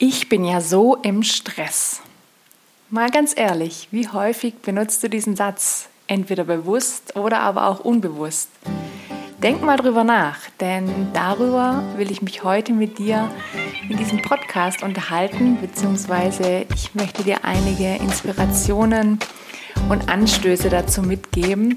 Ich 0.00 0.28
bin 0.28 0.44
ja 0.44 0.60
so 0.60 0.94
im 0.94 1.24
Stress. 1.24 2.02
Mal 2.88 3.10
ganz 3.10 3.36
ehrlich, 3.36 3.88
wie 3.90 4.06
häufig 4.06 4.54
benutzt 4.58 5.02
du 5.02 5.10
diesen 5.10 5.34
Satz? 5.34 5.88
Entweder 6.06 6.44
bewusst 6.44 7.16
oder 7.16 7.40
aber 7.40 7.66
auch 7.66 7.80
unbewusst. 7.80 8.48
Denk 9.42 9.60
mal 9.60 9.76
drüber 9.76 10.04
nach, 10.04 10.38
denn 10.60 11.08
darüber 11.14 11.82
will 11.96 12.12
ich 12.12 12.22
mich 12.22 12.44
heute 12.44 12.72
mit 12.72 12.98
dir 12.98 13.28
in 13.88 13.96
diesem 13.96 14.22
Podcast 14.22 14.84
unterhalten, 14.84 15.60
beziehungsweise 15.60 16.66
ich 16.72 16.94
möchte 16.94 17.24
dir 17.24 17.44
einige 17.44 17.96
Inspirationen 17.96 19.18
und 19.88 20.08
Anstöße 20.08 20.70
dazu 20.70 21.02
mitgeben, 21.02 21.76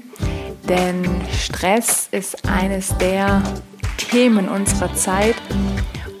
denn 0.68 1.04
Stress 1.36 2.06
ist 2.12 2.48
eines 2.48 2.96
der 2.98 3.42
Themen 3.96 4.48
unserer 4.48 4.94
Zeit 4.94 5.34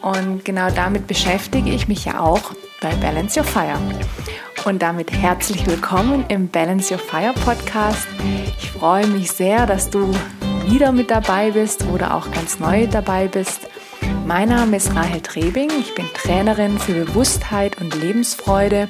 und 0.02 0.44
genau 0.44 0.68
damit 0.70 1.06
beschäftige 1.06 1.70
ich 1.70 1.88
mich 1.88 2.04
ja 2.04 2.20
auch 2.20 2.52
bei 2.80 2.94
Balance 2.96 3.38
Your 3.38 3.46
Fire. 3.46 3.78
Und 4.64 4.82
damit 4.82 5.12
herzlich 5.12 5.66
willkommen 5.66 6.24
im 6.28 6.48
Balance 6.48 6.92
Your 6.92 7.00
Fire 7.00 7.32
Podcast. 7.44 8.06
Ich 8.58 8.70
freue 8.70 9.06
mich 9.06 9.30
sehr, 9.30 9.66
dass 9.66 9.90
du 9.90 10.12
wieder 10.66 10.92
mit 10.92 11.10
dabei 11.10 11.52
bist 11.52 11.84
oder 11.86 12.14
auch 12.14 12.30
ganz 12.30 12.58
neu 12.58 12.86
dabei 12.86 13.28
bist. 13.28 13.68
Mein 14.26 14.48
Name 14.50 14.76
ist 14.76 14.94
Rahel 14.94 15.20
Trebing. 15.20 15.70
Ich 15.80 15.94
bin 15.94 16.06
Trainerin 16.14 16.78
für 16.78 17.04
Bewusstheit 17.04 17.80
und 17.80 17.94
Lebensfreude 18.00 18.88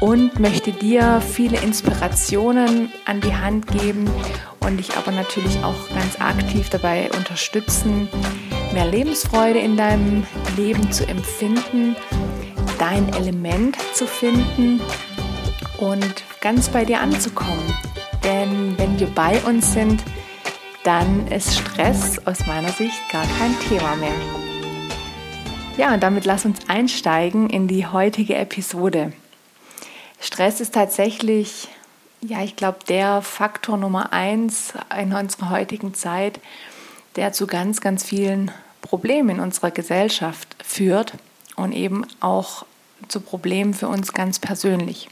und 0.00 0.38
möchte 0.38 0.72
dir 0.72 1.20
viele 1.20 1.58
Inspirationen 1.58 2.92
an 3.04 3.20
die 3.20 3.34
Hand 3.34 3.66
geben 3.68 4.08
und 4.60 4.78
dich 4.78 4.96
aber 4.96 5.12
natürlich 5.12 5.62
auch 5.64 5.88
ganz 5.94 6.20
aktiv 6.20 6.68
dabei 6.70 7.10
unterstützen, 7.16 8.08
mehr 8.72 8.86
Lebensfreude 8.86 9.58
in 9.58 9.76
deinem 9.76 10.26
Leben 10.56 10.90
zu 10.92 11.06
empfinden, 11.06 11.96
dein 12.78 13.12
Element 13.14 13.76
zu 13.92 14.06
finden 14.06 14.80
und 15.78 16.24
ganz 16.40 16.68
bei 16.68 16.84
dir 16.84 17.00
anzukommen. 17.00 17.64
Denn 18.22 18.78
wenn 18.78 18.98
wir 18.98 19.08
bei 19.08 19.38
uns 19.44 19.72
sind, 19.72 20.02
dann 20.82 21.26
ist 21.28 21.58
Stress 21.58 22.24
aus 22.26 22.46
meiner 22.46 22.70
Sicht 22.70 23.00
gar 23.10 23.26
kein 23.38 23.58
Thema 23.68 23.96
mehr. 23.96 24.14
Ja, 25.76 25.92
und 25.92 26.02
damit 26.02 26.24
lass 26.24 26.44
uns 26.44 26.68
einsteigen 26.68 27.50
in 27.50 27.66
die 27.66 27.86
heutige 27.86 28.36
Episode. 28.36 29.12
Stress 30.20 30.60
ist 30.60 30.74
tatsächlich, 30.74 31.68
ja, 32.20 32.42
ich 32.42 32.54
glaube, 32.56 32.78
der 32.88 33.22
Faktor 33.22 33.76
Nummer 33.76 34.12
eins 34.12 34.72
in 34.98 35.12
unserer 35.12 35.50
heutigen 35.50 35.92
Zeit, 35.92 36.40
der 37.16 37.32
zu 37.32 37.46
ganz, 37.46 37.80
ganz 37.80 38.04
vielen 38.04 38.50
Problemen 38.82 39.30
in 39.30 39.40
unserer 39.40 39.70
Gesellschaft 39.70 40.56
führt 40.62 41.14
und 41.56 41.72
eben 41.72 42.06
auch 42.20 42.66
zu 43.08 43.20
Problemen 43.20 43.74
für 43.74 43.88
uns 43.88 44.12
ganz 44.12 44.38
persönlich. 44.38 45.08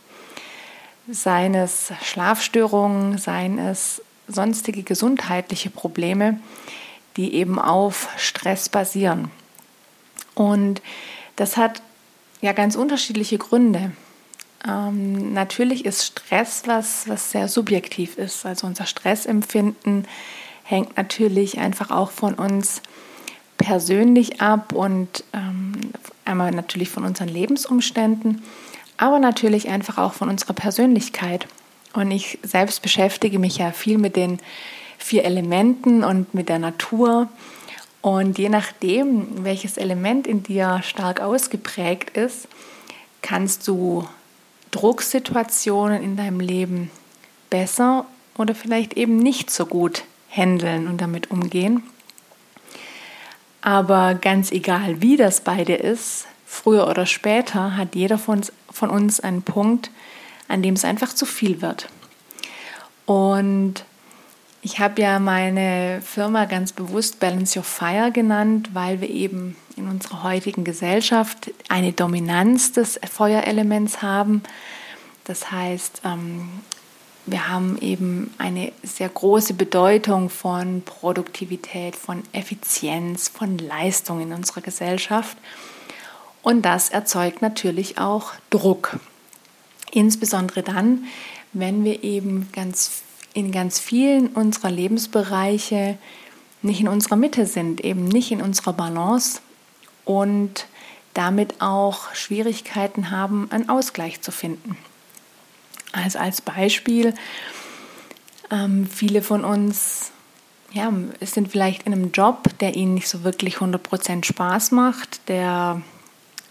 Seien 1.08 1.54
es 1.54 1.92
Schlafstörungen, 2.02 3.18
seien 3.18 3.58
es 3.58 4.02
sonstige 4.28 4.82
gesundheitliche 4.82 5.70
Probleme, 5.70 6.38
die 7.16 7.34
eben 7.34 7.58
auf 7.58 8.08
Stress 8.16 8.68
basieren. 8.68 9.30
Und 10.34 10.80
das 11.36 11.56
hat 11.56 11.82
ja 12.40 12.52
ganz 12.52 12.76
unterschiedliche 12.76 13.38
Gründe. 13.38 13.92
Ähm, 14.66 15.32
natürlich 15.32 15.84
ist 15.84 16.04
Stress 16.04 16.62
was, 16.66 17.08
was 17.08 17.30
sehr 17.30 17.48
subjektiv 17.48 18.16
ist. 18.16 18.46
Also 18.46 18.66
unser 18.66 18.86
Stressempfinden 18.86 20.06
hängt 20.64 20.96
natürlich 20.96 21.58
einfach 21.58 21.90
auch 21.90 22.10
von 22.10 22.34
uns 22.34 22.82
persönlich 23.58 24.40
ab 24.40 24.72
und 24.72 25.24
ähm, 25.32 25.72
einmal 26.24 26.50
natürlich 26.50 26.88
von 26.88 27.04
unseren 27.04 27.28
Lebensumständen, 27.28 28.42
aber 28.96 29.18
natürlich 29.18 29.68
einfach 29.68 29.98
auch 29.98 30.14
von 30.14 30.28
unserer 30.28 30.52
Persönlichkeit. 30.52 31.46
Und 31.92 32.10
ich 32.10 32.38
selbst 32.42 32.82
beschäftige 32.82 33.38
mich 33.38 33.58
ja 33.58 33.70
viel 33.70 33.98
mit 33.98 34.16
den 34.16 34.38
vier 34.98 35.24
Elementen 35.24 36.04
und 36.04 36.34
mit 36.34 36.48
der 36.48 36.58
Natur. 36.58 37.28
Und 38.00 38.38
je 38.38 38.48
nachdem, 38.48 39.44
welches 39.44 39.76
Element 39.76 40.26
in 40.26 40.42
dir 40.42 40.80
stark 40.82 41.20
ausgeprägt 41.20 42.16
ist, 42.16 42.48
kannst 43.20 43.68
du 43.68 44.08
Drucksituationen 44.70 46.02
in 46.02 46.16
deinem 46.16 46.40
Leben 46.40 46.90
besser 47.50 48.06
oder 48.36 48.54
vielleicht 48.54 48.94
eben 48.94 49.18
nicht 49.18 49.50
so 49.50 49.66
gut 49.66 50.04
handeln 50.34 50.88
und 50.88 51.00
damit 51.00 51.30
umgehen. 51.30 51.82
Aber 53.60 54.14
ganz 54.14 54.50
egal, 54.50 55.00
wie 55.00 55.16
das 55.16 55.40
bei 55.42 55.64
dir 55.64 55.80
ist, 55.80 56.26
früher 56.46 56.88
oder 56.88 57.06
später 57.06 57.76
hat 57.76 57.94
jeder 57.94 58.18
von 58.18 58.38
uns, 58.38 58.52
von 58.70 58.90
uns 58.90 59.20
einen 59.20 59.42
Punkt, 59.42 59.90
an 60.48 60.62
dem 60.62 60.74
es 60.74 60.84
einfach 60.84 61.14
zu 61.14 61.26
viel 61.26 61.62
wird. 61.62 61.88
Und 63.06 63.84
ich 64.62 64.78
habe 64.78 65.00
ja 65.02 65.18
meine 65.18 66.00
Firma 66.02 66.44
ganz 66.44 66.72
bewusst 66.72 67.20
Balance 67.20 67.58
Your 67.58 67.64
Fire 67.64 68.10
genannt, 68.12 68.70
weil 68.72 69.00
wir 69.00 69.10
eben 69.10 69.56
in 69.76 69.88
unserer 69.88 70.22
heutigen 70.22 70.64
Gesellschaft 70.64 71.50
eine 71.68 71.92
Dominanz 71.92 72.72
des 72.72 73.00
Feuerelements 73.10 74.02
haben. 74.02 74.42
Das 75.24 75.50
heißt, 75.50 76.02
ähm, 76.04 76.48
wir 77.24 77.48
haben 77.48 77.78
eben 77.80 78.34
eine 78.38 78.72
sehr 78.82 79.08
große 79.08 79.54
Bedeutung 79.54 80.28
von 80.28 80.82
Produktivität, 80.82 81.94
von 81.94 82.22
Effizienz, 82.32 83.28
von 83.28 83.58
Leistung 83.58 84.20
in 84.20 84.32
unserer 84.32 84.60
Gesellschaft. 84.60 85.36
Und 86.42 86.62
das 86.62 86.88
erzeugt 86.88 87.40
natürlich 87.40 87.98
auch 87.98 88.32
Druck. 88.50 88.98
Insbesondere 89.92 90.62
dann, 90.62 91.04
wenn 91.52 91.84
wir 91.84 92.02
eben 92.02 92.48
ganz, 92.52 93.02
in 93.34 93.52
ganz 93.52 93.78
vielen 93.78 94.28
unserer 94.28 94.70
Lebensbereiche 94.70 95.98
nicht 96.62 96.80
in 96.80 96.88
unserer 96.88 97.16
Mitte 97.16 97.46
sind, 97.46 97.82
eben 97.82 98.04
nicht 98.04 98.32
in 98.32 98.42
unserer 98.42 98.72
Balance 98.72 99.40
und 100.04 100.66
damit 101.14 101.60
auch 101.60 102.14
Schwierigkeiten 102.14 103.10
haben, 103.10 103.48
einen 103.50 103.68
Ausgleich 103.68 104.22
zu 104.22 104.32
finden. 104.32 104.76
Also 105.92 106.18
als 106.18 106.40
Beispiel, 106.40 107.14
ähm, 108.50 108.86
viele 108.86 109.22
von 109.22 109.44
uns 109.44 110.10
ja, 110.72 110.90
sind 111.20 111.48
vielleicht 111.50 111.86
in 111.86 111.92
einem 111.92 112.12
Job, 112.12 112.48
der 112.60 112.74
ihnen 112.74 112.94
nicht 112.94 113.08
so 113.08 113.24
wirklich 113.24 113.56
100% 113.56 114.24
Spaß 114.24 114.70
macht, 114.70 115.28
der 115.28 115.82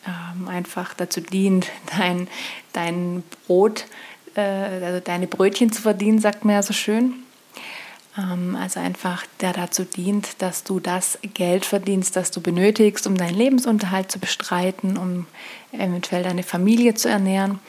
ähm, 0.05 0.47
einfach 0.47 0.93
dazu 0.93 1.21
dient, 1.21 1.67
dein, 1.97 2.27
dein 2.73 3.23
Brot, 3.47 3.85
äh, 4.35 4.41
also 4.41 4.99
deine 4.99 5.27
Brötchen 5.27 5.71
zu 5.71 5.81
verdienen, 5.81 6.19
sagt 6.19 6.45
man 6.45 6.55
ja 6.55 6.63
so 6.63 6.73
schön. 6.73 7.13
Ähm, 8.17 8.55
also 8.55 8.79
einfach, 8.79 9.25
der 9.39 9.53
dazu 9.53 9.83
dient, 9.83 10.41
dass 10.41 10.63
du 10.63 10.79
das 10.79 11.17
Geld 11.33 11.65
verdienst, 11.65 12.15
das 12.15 12.29
du 12.29 12.41
benötigst, 12.41 13.07
um 13.07 13.17
deinen 13.17 13.35
Lebensunterhalt 13.35 14.11
zu 14.11 14.19
bestreiten, 14.19 14.97
um 14.97 15.25
eventuell 15.71 16.23
deine 16.23 16.43
Familie 16.43 16.93
zu 16.93 17.09
ernähren 17.09 17.59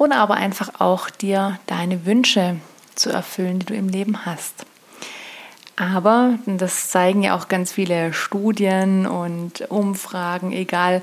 oder 0.00 0.16
aber 0.16 0.36
einfach 0.36 0.80
auch 0.80 1.10
dir 1.10 1.60
deine 1.66 2.06
Wünsche 2.06 2.56
zu 2.94 3.10
erfüllen, 3.10 3.58
die 3.58 3.66
du 3.66 3.74
im 3.74 3.90
Leben 3.90 4.24
hast. 4.24 4.64
Aber, 5.76 6.38
das 6.46 6.88
zeigen 6.88 7.22
ja 7.22 7.36
auch 7.36 7.48
ganz 7.48 7.72
viele 7.72 8.14
Studien 8.14 9.06
und 9.06 9.70
Umfragen, 9.70 10.52
egal 10.52 11.02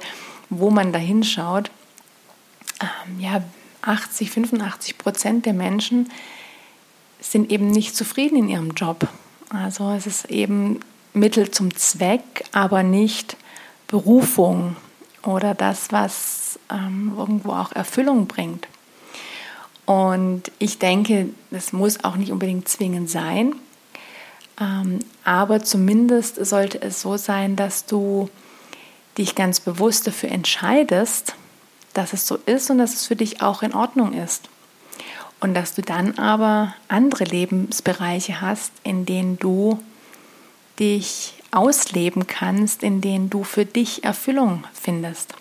wo 0.50 0.72
man 0.72 0.92
da 0.94 0.98
hinschaut, 0.98 1.70
ähm, 2.82 3.20
ja, 3.20 3.44
80, 3.84 4.32
85 4.32 4.98
Prozent 4.98 5.46
der 5.46 5.54
Menschen 5.54 6.10
sind 7.20 7.52
eben 7.52 7.70
nicht 7.70 7.96
zufrieden 7.96 8.38
in 8.40 8.50
ihrem 8.50 8.72
Job. 8.72 9.08
Also 9.50 9.92
es 9.92 10.08
ist 10.08 10.26
eben 10.32 10.80
Mittel 11.14 11.52
zum 11.52 11.76
Zweck, 11.76 12.46
aber 12.52 12.82
nicht 12.82 13.38
Berufung 13.86 14.76
oder 15.22 15.54
das, 15.54 15.92
was 15.92 16.58
ähm, 16.72 17.14
irgendwo 17.16 17.52
auch 17.52 17.72
Erfüllung 17.72 18.26
bringt. 18.26 18.68
Und 19.88 20.52
ich 20.60 20.80
denke, 20.80 21.30
das 21.50 21.72
muss 21.72 22.04
auch 22.04 22.18
nicht 22.18 22.34
unbedingt 22.34 22.68
zwingend 22.68 23.10
sein, 23.10 23.56
ähm, 24.60 25.00
aber 25.24 25.64
zumindest 25.64 26.46
sollte 26.46 26.82
es 26.82 27.02
so 27.02 27.16
sein, 27.16 27.56
dass 27.56 27.86
du 27.86 28.30
dich 29.18 29.34
ganz 29.34 29.62
bewusst 29.62 30.06
dafür 30.06 30.30
entscheidest, 30.30 31.36
dass 31.94 32.12
es 32.12 32.28
so 32.28 32.38
ist 32.46 32.70
und 32.70 32.80
dass 32.80 32.96
es 32.96 33.08
für 33.08 33.16
dich 33.16 33.42
auch 33.42 33.64
in 33.64 33.74
Ordnung 33.74 34.12
ist. 34.12 34.50
Und 35.40 35.54
dass 35.54 35.74
du 35.74 35.82
dann 35.82 36.20
aber 36.20 36.76
andere 36.90 37.24
Lebensbereiche 37.24 38.42
hast, 38.42 38.74
in 38.84 39.06
denen 39.06 39.40
du 39.40 39.80
dich 40.82 41.34
ausleben 41.52 42.28
kannst, 42.28 42.84
in 42.84 43.00
denen 43.00 43.30
du 43.30 43.46
für 43.46 43.66
dich 43.66 44.04
Erfüllung 44.04 44.66
findest 44.74 45.34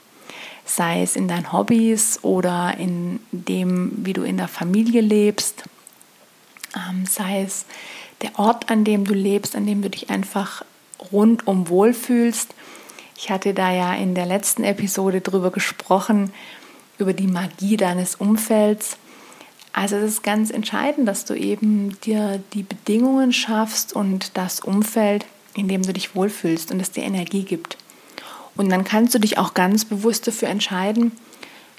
sei 0.66 1.02
es 1.02 1.16
in 1.16 1.28
deinen 1.28 1.52
Hobbys 1.52 2.18
oder 2.22 2.74
in 2.76 3.20
dem, 3.30 3.92
wie 4.04 4.12
du 4.12 4.22
in 4.22 4.36
der 4.36 4.48
Familie 4.48 5.00
lebst, 5.00 5.62
ähm, 6.74 7.06
sei 7.06 7.42
es 7.42 7.64
der 8.22 8.38
Ort, 8.38 8.70
an 8.70 8.84
dem 8.84 9.04
du 9.04 9.14
lebst, 9.14 9.56
an 9.56 9.66
dem 9.66 9.80
du 9.80 9.88
dich 9.88 10.10
einfach 10.10 10.64
rundum 11.12 11.68
wohlfühlst, 11.68 12.54
Ich 13.18 13.30
hatte 13.30 13.54
da 13.54 13.72
ja 13.72 13.94
in 13.94 14.14
der 14.14 14.26
letzten 14.26 14.62
Episode 14.62 15.22
drüber 15.22 15.50
gesprochen, 15.50 16.34
über 16.98 17.14
die 17.14 17.26
Magie 17.26 17.78
deines 17.78 18.16
Umfelds. 18.16 18.98
Also 19.72 19.96
es 19.96 20.04
ist 20.04 20.22
ganz 20.22 20.50
entscheidend, 20.50 21.08
dass 21.08 21.24
du 21.24 21.32
eben 21.32 21.98
dir 22.00 22.42
die 22.52 22.62
Bedingungen 22.62 23.32
schaffst 23.32 23.94
und 23.94 24.36
das 24.36 24.60
Umfeld, 24.60 25.24
in 25.54 25.66
dem 25.66 25.80
du 25.80 25.94
dich 25.94 26.14
wohlfühlst 26.14 26.70
und 26.72 26.80
es 26.80 26.90
dir 26.90 27.04
Energie 27.04 27.44
gibt. 27.44 27.78
Und 28.56 28.70
dann 28.70 28.84
kannst 28.84 29.14
du 29.14 29.18
dich 29.18 29.38
auch 29.38 29.54
ganz 29.54 29.84
bewusst 29.84 30.26
dafür 30.26 30.48
entscheiden, 30.48 31.12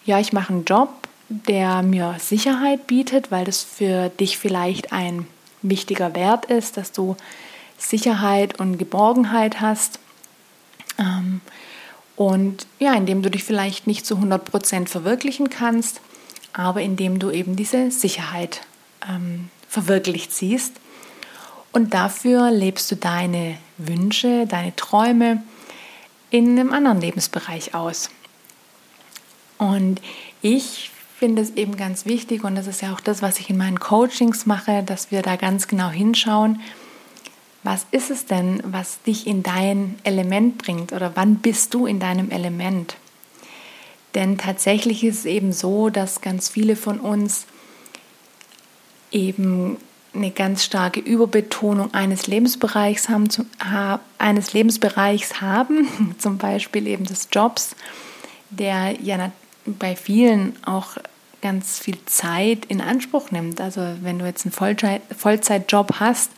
ja, 0.05 0.19
ich 0.19 0.31
mache 0.31 0.53
einen 0.53 0.63
Job, 0.63 0.89
der 1.27 1.81
mir 1.81 2.15
Sicherheit 2.19 2.87
bietet, 2.87 3.29
weil 3.29 3.43
das 3.43 3.61
für 3.61 4.09
dich 4.09 4.37
vielleicht 4.37 4.93
ein 4.93 5.27
wichtiger 5.61 6.15
Wert 6.15 6.45
ist, 6.45 6.77
dass 6.77 6.93
du 6.93 7.17
Sicherheit 7.77 8.59
und 8.59 8.77
Geborgenheit 8.77 9.59
hast. 9.59 9.99
Ähm, 10.97 11.41
und 12.15 12.65
ja, 12.79 12.93
indem 12.93 13.21
du 13.21 13.29
dich 13.29 13.43
vielleicht 13.43 13.85
nicht 13.85 14.05
zu 14.05 14.15
100% 14.15 14.87
verwirklichen 14.87 15.49
kannst, 15.49 15.99
aber 16.53 16.81
indem 16.81 17.19
du 17.19 17.29
eben 17.29 17.55
diese 17.55 17.91
Sicherheit 17.91 18.61
ähm, 19.07 19.49
verwirklicht 19.67 20.33
siehst. 20.33 20.73
Und 21.73 21.93
dafür 21.93 22.49
lebst 22.49 22.89
du 22.91 22.95
deine 22.95 23.57
Wünsche, 23.77 24.47
deine 24.47 24.75
Träume 24.75 25.43
in 26.29 26.51
einem 26.51 26.73
anderen 26.73 27.01
Lebensbereich 27.01 27.73
aus. 27.73 28.09
Und 29.57 30.01
ich 30.41 30.91
finde 31.17 31.41
es 31.41 31.51
eben 31.51 31.77
ganz 31.77 32.05
wichtig 32.05 32.43
und 32.43 32.55
das 32.55 32.67
ist 32.67 32.81
ja 32.81 32.93
auch 32.93 32.99
das, 32.99 33.21
was 33.21 33.39
ich 33.39 33.49
in 33.49 33.57
meinen 33.57 33.79
Coachings 33.79 34.45
mache, 34.45 34.83
dass 34.83 35.09
wir 35.09 35.23
da 35.23 35.35
ganz 35.35 35.67
genau 35.67 35.89
hinschauen, 35.89 36.61
was 37.63 37.85
ist 37.91 38.11
es 38.11 38.25
denn, 38.25 38.61
was 38.63 39.01
dich 39.01 39.25
in 39.25 39.43
dein 39.43 39.95
Element 40.03 40.57
bringt 40.57 40.93
oder 40.93 41.15
wann 41.15 41.37
bist 41.37 41.73
du 41.73 41.85
in 41.85 41.99
deinem 41.99 42.29
Element? 42.29 42.97
Denn 44.15 44.37
tatsächlich 44.37 45.03
ist 45.03 45.19
es 45.19 45.25
eben 45.25 45.51
so, 45.51 45.89
dass 45.89 46.21
ganz 46.21 46.49
viele 46.49 46.75
von 46.75 46.99
uns 46.99 47.45
eben 49.11 49.77
eine 50.17 50.31
ganz 50.31 50.63
starke 50.63 50.99
Überbetonung 50.99 51.93
eines 51.93 52.27
Lebensbereichs 52.27 53.09
haben, 53.09 53.27
eines 54.17 54.53
Lebensbereichs 54.53 55.41
haben, 55.41 55.87
zum 56.17 56.37
Beispiel 56.37 56.87
eben 56.87 57.05
des 57.05 57.29
Jobs, 57.31 57.75
der 58.49 59.01
ja 59.01 59.31
bei 59.65 59.95
vielen 59.95 60.55
auch 60.65 60.97
ganz 61.41 61.79
viel 61.79 61.97
Zeit 62.05 62.65
in 62.65 62.81
Anspruch 62.81 63.31
nimmt. 63.31 63.61
Also 63.61 63.81
wenn 64.01 64.19
du 64.19 64.25
jetzt 64.25 64.45
einen 64.45 64.51
Vollzeit 64.51 65.01
Vollzeitjob 65.15 65.99
hast, 65.99 66.31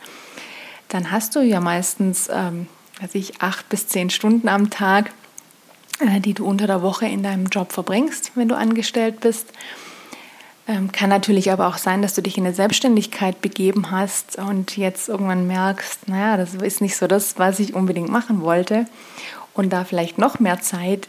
dann 0.88 1.10
hast 1.10 1.36
du 1.36 1.40
ja 1.40 1.60
meistens, 1.60 2.28
ähm, 2.32 2.66
weiß 3.00 3.14
ich, 3.14 3.40
acht 3.40 3.68
bis 3.68 3.88
zehn 3.88 4.10
Stunden 4.10 4.48
am 4.48 4.70
Tag, 4.70 5.12
äh, 6.00 6.20
die 6.20 6.34
du 6.34 6.44
unter 6.44 6.66
der 6.66 6.82
Woche 6.82 7.06
in 7.06 7.22
deinem 7.22 7.46
Job 7.46 7.72
verbringst, 7.72 8.32
wenn 8.34 8.48
du 8.48 8.56
angestellt 8.56 9.20
bist. 9.20 9.46
Ähm, 10.70 10.92
kann 10.92 11.10
natürlich 11.10 11.50
aber 11.50 11.66
auch 11.66 11.78
sein, 11.78 12.00
dass 12.00 12.14
du 12.14 12.22
dich 12.22 12.38
in 12.38 12.46
eine 12.46 12.54
Selbstständigkeit 12.54 13.40
begeben 13.40 13.90
hast 13.90 14.38
und 14.38 14.76
jetzt 14.76 15.08
irgendwann 15.08 15.48
merkst, 15.48 16.06
naja, 16.06 16.36
das 16.36 16.54
ist 16.54 16.80
nicht 16.80 16.96
so 16.96 17.08
das, 17.08 17.40
was 17.40 17.58
ich 17.58 17.74
unbedingt 17.74 18.08
machen 18.08 18.40
wollte 18.40 18.86
und 19.52 19.72
da 19.72 19.84
vielleicht 19.84 20.16
noch 20.16 20.38
mehr 20.38 20.60
Zeit 20.60 21.08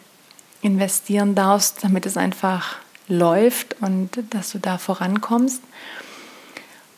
investieren 0.63 1.35
darfst, 1.35 1.83
damit 1.83 2.07
es 2.07 2.17
einfach 2.17 2.77
läuft 3.07 3.75
und 3.81 4.09
dass 4.31 4.51
du 4.51 4.57
da 4.57 4.79
vorankommst. 4.79 5.61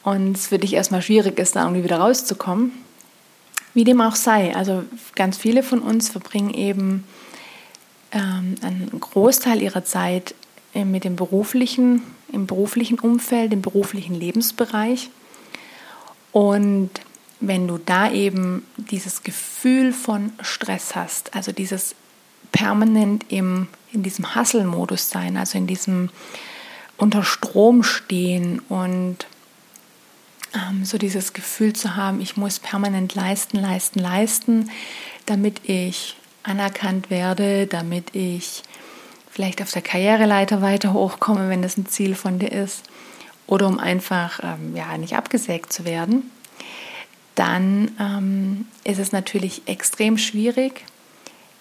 Und 0.03 0.37
es 0.37 0.47
für 0.47 0.57
dich 0.57 0.73
erstmal 0.73 1.01
schwierig 1.01 1.39
ist, 1.39 1.57
da 1.57 1.63
irgendwie 1.63 1.83
wieder 1.83 1.97
rauszukommen. 1.97 2.71
Wie 3.73 3.83
dem 3.83 3.99
auch 3.99 4.15
sei, 4.15 4.55
also 4.55 4.85
ganz 5.15 5.35
viele 5.35 5.63
von 5.63 5.79
uns 5.79 6.07
verbringen 6.07 6.53
eben 6.53 7.03
ähm, 8.13 8.55
einen 8.61 8.89
Großteil 9.01 9.61
ihrer 9.61 9.83
Zeit 9.83 10.33
mit 10.73 11.03
dem 11.03 11.17
beruflichen, 11.17 12.01
im 12.33 12.47
beruflichen 12.47 12.99
Umfeld, 12.99 13.53
im 13.53 13.61
beruflichen 13.61 14.15
Lebensbereich. 14.15 15.09
Und 16.31 16.89
wenn 17.39 17.67
du 17.67 17.77
da 17.77 18.11
eben 18.11 18.65
dieses 18.77 19.23
Gefühl 19.23 19.93
von 19.93 20.33
Stress 20.41 20.95
hast, 20.95 21.35
also 21.35 21.51
dieses 21.51 21.95
permanent 22.51 23.25
im, 23.29 23.67
in 23.91 24.03
diesem 24.03 24.35
Hustle-Modus 24.35 25.09
sein, 25.09 25.37
also 25.37 25.57
in 25.57 25.67
diesem 25.67 26.09
unter 26.97 27.23
Strom 27.23 27.83
stehen 27.83 28.59
und 28.69 29.25
ähm, 30.53 30.85
so 30.85 30.97
dieses 30.97 31.33
Gefühl 31.33 31.73
zu 31.73 31.95
haben, 31.95 32.21
ich 32.21 32.37
muss 32.37 32.59
permanent 32.59 33.15
leisten, 33.15 33.57
leisten, 33.57 33.99
leisten, 33.99 34.69
damit 35.25 35.61
ich 35.67 36.15
anerkannt 36.43 37.09
werde, 37.09 37.67
damit 37.67 38.15
ich 38.15 38.63
vielleicht 39.33 39.63
auf 39.63 39.71
der 39.71 39.81
Karriereleiter 39.81 40.61
weiter 40.61 40.93
hochkomme, 40.93 41.49
wenn 41.49 41.63
das 41.63 41.75
ein 41.75 41.87
Ziel 41.87 42.13
von 42.13 42.37
dir 42.37 42.51
ist, 42.51 42.83
oder 43.47 43.67
um 43.67 43.79
einfach 43.79 44.39
ähm, 44.43 44.75
ja, 44.75 44.95
nicht 44.97 45.15
abgesägt 45.15 45.73
zu 45.73 45.85
werden, 45.85 46.31
dann 47.35 47.91
ähm, 47.99 48.67
ist 48.83 48.99
es 48.99 49.11
natürlich 49.11 49.63
extrem 49.65 50.19
schwierig, 50.19 50.85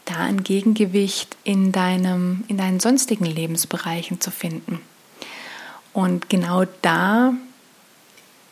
da 0.04 0.16
ein 0.16 0.42
Gegengewicht 0.42 1.36
in, 1.44 1.72
deinem, 1.72 2.44
in 2.48 2.58
deinen 2.58 2.78
sonstigen 2.78 3.24
Lebensbereichen 3.24 4.20
zu 4.20 4.30
finden. 4.30 4.80
Und 5.94 6.28
genau 6.28 6.64
da 6.82 7.32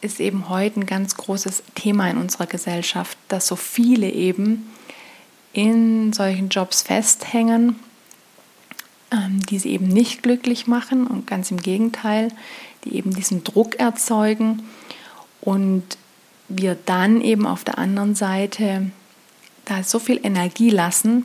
ist 0.01 0.19
eben 0.19 0.49
heute 0.49 0.81
ein 0.81 0.87
ganz 0.87 1.17
großes 1.17 1.63
Thema 1.75 2.09
in 2.09 2.17
unserer 2.17 2.47
Gesellschaft, 2.47 3.19
dass 3.29 3.47
so 3.47 3.57
viele 3.57 4.09
eben 4.09 4.73
in 5.53 6.15
solchen 6.15 6.49
Jobs 6.49 6.83
festhängen 6.83 7.77
die 9.13 9.59
sie 9.59 9.71
eben 9.71 9.89
nicht 9.89 10.23
glücklich 10.23 10.67
machen 10.67 11.07
und 11.07 11.27
ganz 11.27 11.51
im 11.51 11.59
Gegenteil, 11.59 12.29
die 12.85 12.95
eben 12.95 13.13
diesen 13.15 13.43
Druck 13.43 13.79
erzeugen 13.79 14.63
und 15.41 15.83
wir 16.49 16.77
dann 16.87 17.21
eben 17.21 17.47
auf 17.47 17.65
der 17.65 17.79
anderen 17.79 18.15
Seite 18.15 18.91
da 19.65 19.83
so 19.83 19.99
viel 19.99 20.21
Energie 20.23 20.71
lassen, 20.71 21.25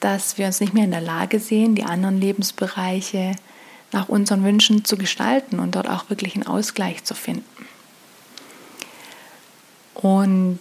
dass 0.00 0.38
wir 0.38 0.46
uns 0.46 0.60
nicht 0.60 0.74
mehr 0.74 0.84
in 0.84 0.90
der 0.90 1.00
Lage 1.00 1.40
sehen, 1.40 1.74
die 1.74 1.84
anderen 1.84 2.20
Lebensbereiche 2.20 3.32
nach 3.92 4.08
unseren 4.08 4.44
Wünschen 4.44 4.84
zu 4.84 4.96
gestalten 4.96 5.58
und 5.58 5.74
dort 5.74 5.88
auch 5.88 6.10
wirklich 6.10 6.34
einen 6.34 6.46
Ausgleich 6.46 7.04
zu 7.04 7.14
finden. 7.14 7.44
Und 9.94 10.60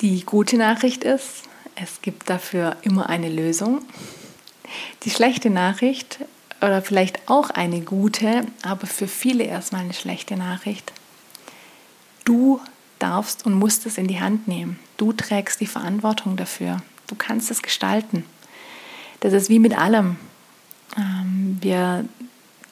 die 0.00 0.24
gute 0.24 0.56
Nachricht 0.56 1.04
ist, 1.04 1.42
es 1.74 2.00
gibt 2.02 2.30
dafür 2.30 2.76
immer 2.82 3.08
eine 3.08 3.28
Lösung. 3.28 3.82
Die 5.02 5.10
schlechte 5.10 5.50
Nachricht 5.50 6.20
oder 6.60 6.82
vielleicht 6.82 7.28
auch 7.28 7.50
eine 7.50 7.80
gute, 7.80 8.46
aber 8.62 8.86
für 8.86 9.08
viele 9.08 9.44
erstmal 9.44 9.82
eine 9.82 9.92
schlechte 9.92 10.36
Nachricht. 10.36 10.92
Du 12.24 12.60
darfst 12.98 13.44
und 13.44 13.54
musst 13.54 13.84
es 13.86 13.98
in 13.98 14.06
die 14.06 14.20
Hand 14.20 14.48
nehmen. 14.48 14.78
Du 14.96 15.12
trägst 15.12 15.60
die 15.60 15.66
Verantwortung 15.66 16.36
dafür. 16.36 16.78
Du 17.06 17.14
kannst 17.16 17.50
es 17.50 17.62
gestalten. 17.62 18.24
Das 19.20 19.32
ist 19.32 19.50
wie 19.50 19.58
mit 19.58 19.76
allem. 19.76 20.16
Ähm, 20.96 21.58
wir 21.60 22.06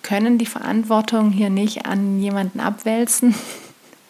können 0.02 0.38
die 0.38 0.46
Verantwortung 0.46 1.30
hier 1.30 1.50
nicht 1.50 1.86
an 1.86 2.20
jemanden 2.20 2.60
abwälzen 2.60 3.34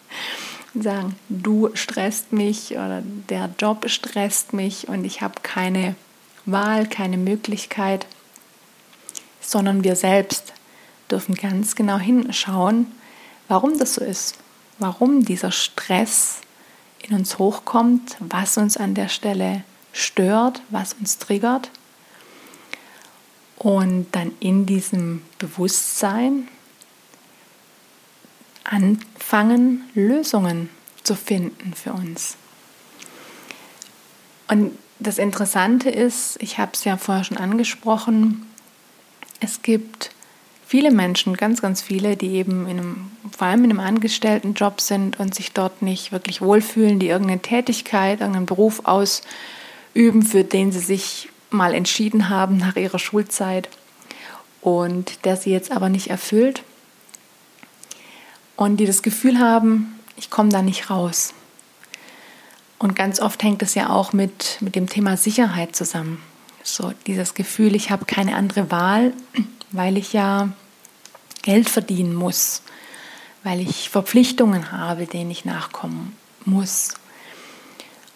und 0.73 0.83
sagen, 0.83 1.15
du 1.29 1.69
stresst 1.73 2.31
mich 2.31 2.71
oder 2.71 3.03
der 3.29 3.49
Job 3.59 3.89
stresst 3.89 4.53
mich 4.53 4.87
und 4.87 5.05
ich 5.05 5.21
habe 5.21 5.35
keine 5.43 5.95
Wahl, 6.45 6.87
keine 6.87 7.17
Möglichkeit, 7.17 8.05
sondern 9.41 9.83
wir 9.83 9.95
selbst 9.95 10.53
dürfen 11.09 11.35
ganz 11.35 11.75
genau 11.75 11.97
hinschauen, 11.97 12.91
warum 13.47 13.77
das 13.77 13.95
so 13.95 14.03
ist, 14.03 14.35
warum 14.79 15.25
dieser 15.25 15.51
Stress 15.51 16.41
in 16.99 17.15
uns 17.15 17.37
hochkommt, 17.37 18.17
was 18.19 18.57
uns 18.57 18.77
an 18.77 18.95
der 18.95 19.09
Stelle 19.09 19.63
stört, 19.91 20.61
was 20.69 20.93
uns 20.93 21.17
triggert. 21.17 21.69
Und 23.57 24.07
dann 24.11 24.31
in 24.39 24.65
diesem 24.65 25.21
Bewusstsein 25.37 26.47
anfangen, 28.63 29.89
Lösungen 29.93 30.69
zu 31.03 31.15
finden 31.15 31.73
für 31.73 31.93
uns. 31.93 32.35
Und 34.47 34.77
das 35.03 35.17
Interessante 35.17 35.89
ist, 35.89 36.37
ich 36.41 36.57
habe 36.57 36.71
es 36.73 36.83
ja 36.83 36.97
vorher 36.97 37.23
schon 37.23 37.37
angesprochen, 37.37 38.47
es 39.39 39.61
gibt 39.61 40.11
viele 40.65 40.91
Menschen, 40.91 41.35
ganz, 41.35 41.61
ganz 41.61 41.81
viele, 41.81 42.15
die 42.15 42.35
eben 42.35 42.67
in 42.67 42.79
einem, 42.79 43.11
vor 43.37 43.47
allem 43.47 43.65
in 43.65 43.71
einem 43.71 43.79
Angestelltenjob 43.79 44.81
sind 44.81 45.19
und 45.19 45.35
sich 45.35 45.51
dort 45.51 45.81
nicht 45.81 46.11
wirklich 46.11 46.41
wohlfühlen, 46.41 46.99
die 46.99 47.09
irgendeine 47.09 47.41
Tätigkeit, 47.41 48.21
irgendeinen 48.21 48.45
Beruf 48.45 48.81
ausüben, 48.85 50.23
für 50.23 50.43
den 50.43 50.71
sie 50.71 50.79
sich 50.79 51.29
mal 51.49 51.73
entschieden 51.73 52.29
haben 52.29 52.57
nach 52.57 52.75
ihrer 52.75 52.99
Schulzeit 52.99 53.69
und 54.61 55.25
der 55.25 55.35
sie 55.37 55.51
jetzt 55.51 55.71
aber 55.71 55.89
nicht 55.89 56.09
erfüllt 56.09 56.63
und 58.55 58.77
die 58.77 58.85
das 58.85 59.03
Gefühl 59.03 59.39
haben, 59.39 59.99
ich 60.15 60.29
komme 60.29 60.49
da 60.49 60.61
nicht 60.61 60.89
raus. 60.89 61.33
Und 62.83 62.97
ganz 62.97 63.21
oft 63.21 63.41
hängt 63.43 63.61
es 63.61 63.75
ja 63.75 63.91
auch 63.91 64.11
mit, 64.11 64.57
mit 64.59 64.75
dem 64.75 64.89
Thema 64.89 65.15
Sicherheit 65.15 65.73
zusammen. 65.73 66.21
So 66.63 66.91
dieses 67.07 67.33
Gefühl, 67.33 67.75
ich 67.75 67.91
habe 67.91 68.03
keine 68.03 68.35
andere 68.35 68.71
Wahl, 68.71 69.13
weil 69.71 69.95
ich 69.95 70.11
ja 70.11 70.49
Geld 71.43 71.69
verdienen 71.69 72.13
muss, 72.13 72.61
weil 73.45 73.61
ich 73.61 73.89
Verpflichtungen 73.89 74.73
habe, 74.73 75.05
denen 75.05 75.31
ich 75.31 75.45
nachkommen 75.45 76.17
muss. 76.43 76.95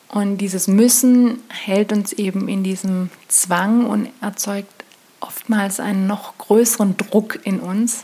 Und 0.09 0.39
dieses 0.39 0.67
Müssen 0.67 1.39
hält 1.47 1.93
uns 1.93 2.11
eben 2.11 2.49
in 2.49 2.65
diesem 2.65 3.09
Zwang 3.29 3.85
und 3.85 4.09
erzeugt 4.19 4.83
oftmals 5.21 5.79
einen 5.79 6.07
noch 6.07 6.37
größeren 6.39 6.97
Druck 6.97 7.39
in 7.45 7.61
uns. 7.61 8.03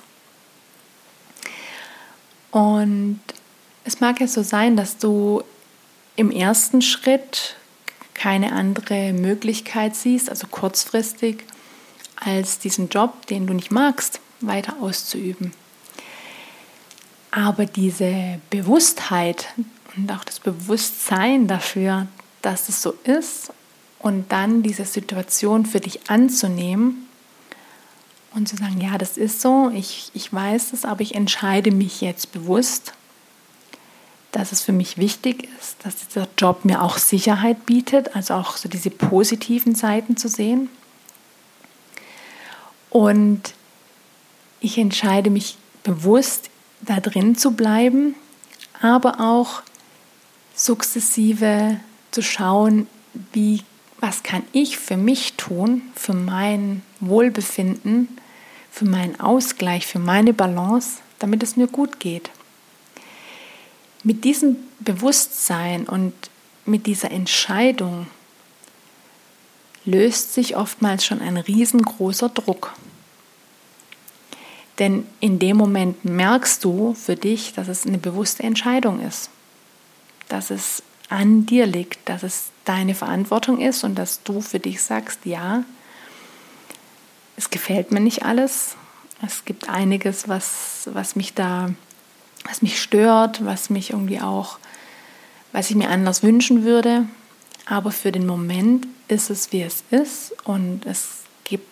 Und 2.51 3.19
es 3.83 3.99
mag 3.99 4.21
ja 4.21 4.27
so 4.29 4.43
sein, 4.43 4.77
dass 4.77 4.97
du 4.97 5.43
im 6.15 6.31
ersten 6.31 6.81
Schritt 6.81 7.55
keine 8.13 8.51
andere 8.53 9.13
Möglichkeit 9.13 9.95
siehst, 9.95 10.29
also 10.29 10.47
kurzfristig, 10.47 11.43
als 12.15 12.59
diesen 12.59 12.89
Job, 12.89 13.25
den 13.27 13.47
du 13.47 13.53
nicht 13.53 13.71
magst, 13.71 14.19
weiter 14.39 14.75
auszuüben. 14.79 15.51
Aber 17.31 17.65
diese 17.65 18.39
Bewusstheit 18.49 19.47
und 19.97 20.11
auch 20.11 20.23
das 20.23 20.39
Bewusstsein 20.39 21.47
dafür, 21.47 22.07
dass 22.41 22.69
es 22.69 22.81
so 22.81 22.93
ist 23.03 23.51
und 23.99 24.31
dann 24.31 24.63
diese 24.63 24.85
Situation 24.85 25.65
für 25.65 25.79
dich 25.79 26.09
anzunehmen 26.09 27.07
und 28.35 28.47
zu 28.47 28.55
sagen, 28.55 28.79
ja, 28.81 28.97
das 28.97 29.17
ist 29.17 29.41
so, 29.41 29.71
ich, 29.73 30.11
ich 30.13 30.31
weiß 30.31 30.73
es, 30.73 30.85
aber 30.85 31.01
ich 31.01 31.15
entscheide 31.15 31.71
mich 31.71 32.01
jetzt 32.01 32.31
bewusst, 32.31 32.93
dass 34.33 34.51
es 34.51 34.61
für 34.61 34.73
mich 34.73 34.97
wichtig 34.97 35.47
ist, 35.59 35.77
dass 35.83 36.07
dieser 36.07 36.27
Job 36.37 36.65
mir 36.65 36.81
auch 36.81 36.97
Sicherheit 36.97 37.65
bietet, 37.65 38.15
also 38.15 38.33
auch 38.33 38.57
so 38.57 38.67
diese 38.67 38.89
positiven 38.89 39.75
Seiten 39.75 40.17
zu 40.17 40.27
sehen. 40.27 40.69
Und 42.89 43.53
ich 44.59 44.77
entscheide 44.77 45.29
mich 45.29 45.57
bewusst, 45.83 46.49
da 46.81 46.99
drin 46.99 47.37
zu 47.37 47.51
bleiben, 47.51 48.15
aber 48.81 49.19
auch 49.19 49.61
sukzessive 50.55 51.79
zu 52.11 52.21
schauen, 52.23 52.87
wie, 53.33 53.61
was 53.99 54.23
kann 54.23 54.43
ich 54.51 54.77
für 54.79 54.97
mich 54.97 55.33
tun, 55.33 55.83
für 55.95 56.13
mein 56.13 56.81
Wohlbefinden, 56.99 58.07
für 58.71 58.85
meinen 58.85 59.19
Ausgleich, 59.19 59.85
für 59.85 59.99
meine 59.99 60.33
Balance, 60.33 61.01
damit 61.19 61.43
es 61.43 61.55
mir 61.55 61.67
gut 61.67 61.99
geht. 61.99 62.31
Mit 64.03 64.23
diesem 64.23 64.57
Bewusstsein 64.79 65.87
und 65.87 66.13
mit 66.65 66.85
dieser 66.85 67.11
Entscheidung 67.11 68.07
löst 69.85 70.33
sich 70.33 70.55
oftmals 70.55 71.05
schon 71.05 71.21
ein 71.21 71.37
riesengroßer 71.37 72.29
Druck. 72.29 72.73
Denn 74.79 75.05
in 75.19 75.39
dem 75.39 75.57
Moment 75.57 76.03
merkst 76.03 76.63
du 76.63 76.93
für 76.95 77.15
dich, 77.15 77.53
dass 77.53 77.67
es 77.67 77.85
eine 77.85 77.97
bewusste 77.97 78.43
Entscheidung 78.43 78.99
ist, 79.01 79.29
dass 80.29 80.49
es 80.49 80.81
an 81.09 81.45
dir 81.45 81.67
liegt, 81.67 82.09
dass 82.09 82.23
es 82.23 82.45
deine 82.65 82.95
Verantwortung 82.95 83.59
ist 83.59 83.83
und 83.83 83.95
dass 83.95 84.23
du 84.23 84.41
für 84.41 84.59
dich 84.59 84.81
sagst, 84.81 85.25
ja, 85.25 85.63
es 87.35 87.49
gefällt 87.49 87.91
mir 87.91 87.99
nicht 87.99 88.23
alles. 88.23 88.75
Es 89.25 89.45
gibt 89.45 89.69
einiges, 89.69 90.27
was, 90.27 90.89
was 90.91 91.15
mich 91.15 91.33
da, 91.33 91.69
was 92.45 92.61
mich 92.61 92.81
stört, 92.81 93.45
was 93.45 93.69
mich 93.69 93.91
irgendwie 93.91 94.19
auch, 94.21 94.57
was 95.51 95.69
ich 95.69 95.75
mir 95.75 95.89
anders 95.89 96.23
wünschen 96.23 96.63
würde. 96.63 97.05
Aber 97.65 97.91
für 97.91 98.11
den 98.11 98.25
Moment 98.25 98.87
ist 99.07 99.29
es, 99.29 99.51
wie 99.51 99.61
es 99.61 99.83
ist 99.91 100.33
und 100.43 100.85
es 100.85 101.23
gibt 101.43 101.67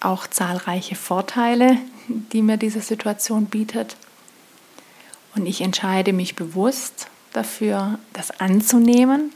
auch 0.00 0.26
zahlreiche 0.26 0.94
Vorteile, 0.94 1.76
die 2.08 2.42
mir 2.42 2.56
diese 2.56 2.80
Situation 2.80 3.46
bietet. 3.46 3.96
Und 5.34 5.46
ich 5.46 5.60
entscheide 5.60 6.12
mich 6.12 6.36
bewusst 6.36 7.08
dafür, 7.32 7.98
das 8.12 8.40
anzunehmen 8.40 9.32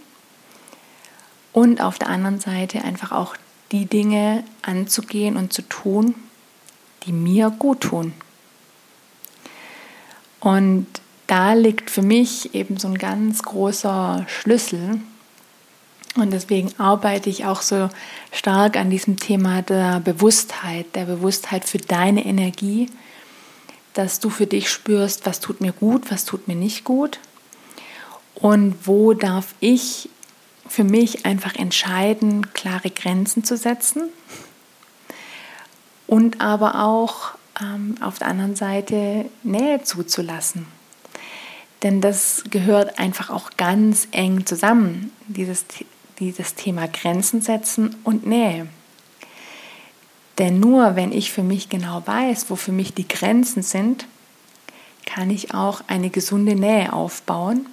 und 1.53 1.81
auf 1.81 1.99
der 1.99 2.09
anderen 2.09 2.41
Seite 2.41 2.85
einfach 2.85 3.13
auch 3.13 3.37
die 3.73 3.87
Dinge 3.87 4.45
anzugehen 4.63 5.37
und 5.37 5.53
zu 5.53 5.63
tun, 5.63 6.15
die 7.05 7.13
mir 7.13 7.51
gut 7.51 7.81
tun. 7.81 8.13
Und 10.49 10.87
da 11.27 11.53
liegt 11.53 11.91
für 11.91 12.01
mich 12.01 12.55
eben 12.55 12.79
so 12.79 12.89
ein 12.89 12.97
ganz 12.97 13.43
großer 13.43 14.25
Schlüssel. 14.29 14.99
Und 16.17 16.33
deswegen 16.33 16.73
arbeite 16.79 17.29
ich 17.29 17.45
auch 17.45 17.61
so 17.61 17.91
stark 18.33 18.79
an 18.79 18.89
diesem 18.89 19.19
Thema 19.19 19.61
der 19.61 20.01
Bewusstheit, 20.01 20.87
der 20.95 21.05
Bewusstheit 21.05 21.67
für 21.67 21.77
deine 21.77 22.25
Energie, 22.25 22.89
dass 23.93 24.21
du 24.21 24.31
für 24.31 24.47
dich 24.47 24.71
spürst, 24.71 25.27
was 25.27 25.41
tut 25.41 25.61
mir 25.61 25.73
gut, 25.73 26.11
was 26.11 26.25
tut 26.25 26.49
mir 26.49 26.57
nicht 26.57 26.83
gut 26.83 27.19
und 28.35 28.87
wo 28.87 29.13
darf 29.13 29.55
ich 29.61 30.09
für 30.67 30.85
mich 30.85 31.27
einfach 31.27 31.57
entscheiden, 31.57 32.55
klare 32.55 32.89
Grenzen 32.89 33.45
zu 33.45 33.59
setzen 33.59 34.05
und 36.07 36.41
aber 36.41 36.83
auch 36.87 37.33
ähm, 37.61 37.97
auf 38.01 38.19
der 38.19 38.29
anderen 38.29 38.57
Seite 38.57 39.27
Nähe 39.43 39.83
zuzulassen. 39.83 40.67
Denn 41.83 42.01
das 42.01 42.45
gehört 42.51 42.99
einfach 42.99 43.31
auch 43.31 43.51
ganz 43.57 44.09
eng 44.11 44.47
zusammen, 44.47 45.13
dieses, 45.29 45.65
dieses 46.19 46.55
Thema 46.55 46.89
Grenzen 46.89 47.41
setzen 47.41 47.95
und 48.05 48.27
Nähe. 48.27 48.67
Denn 50.39 50.61
nur 50.61 50.97
wenn 50.97 51.13
ich 51.13 51.33
für 51.33 51.43
mich 51.43 51.69
genau 51.69 52.03
weiß, 52.05 52.51
wo 52.51 52.57
für 52.57 52.73
mich 52.73 52.95
die 52.95 53.07
Grenzen 53.07 53.63
sind, 53.63 54.07
kann 55.07 55.31
ich 55.31 55.55
auch 55.55 55.83
eine 55.89 56.11
gesunde 56.11 56.55
Nähe 56.55 56.93
aufbauen 56.93 57.67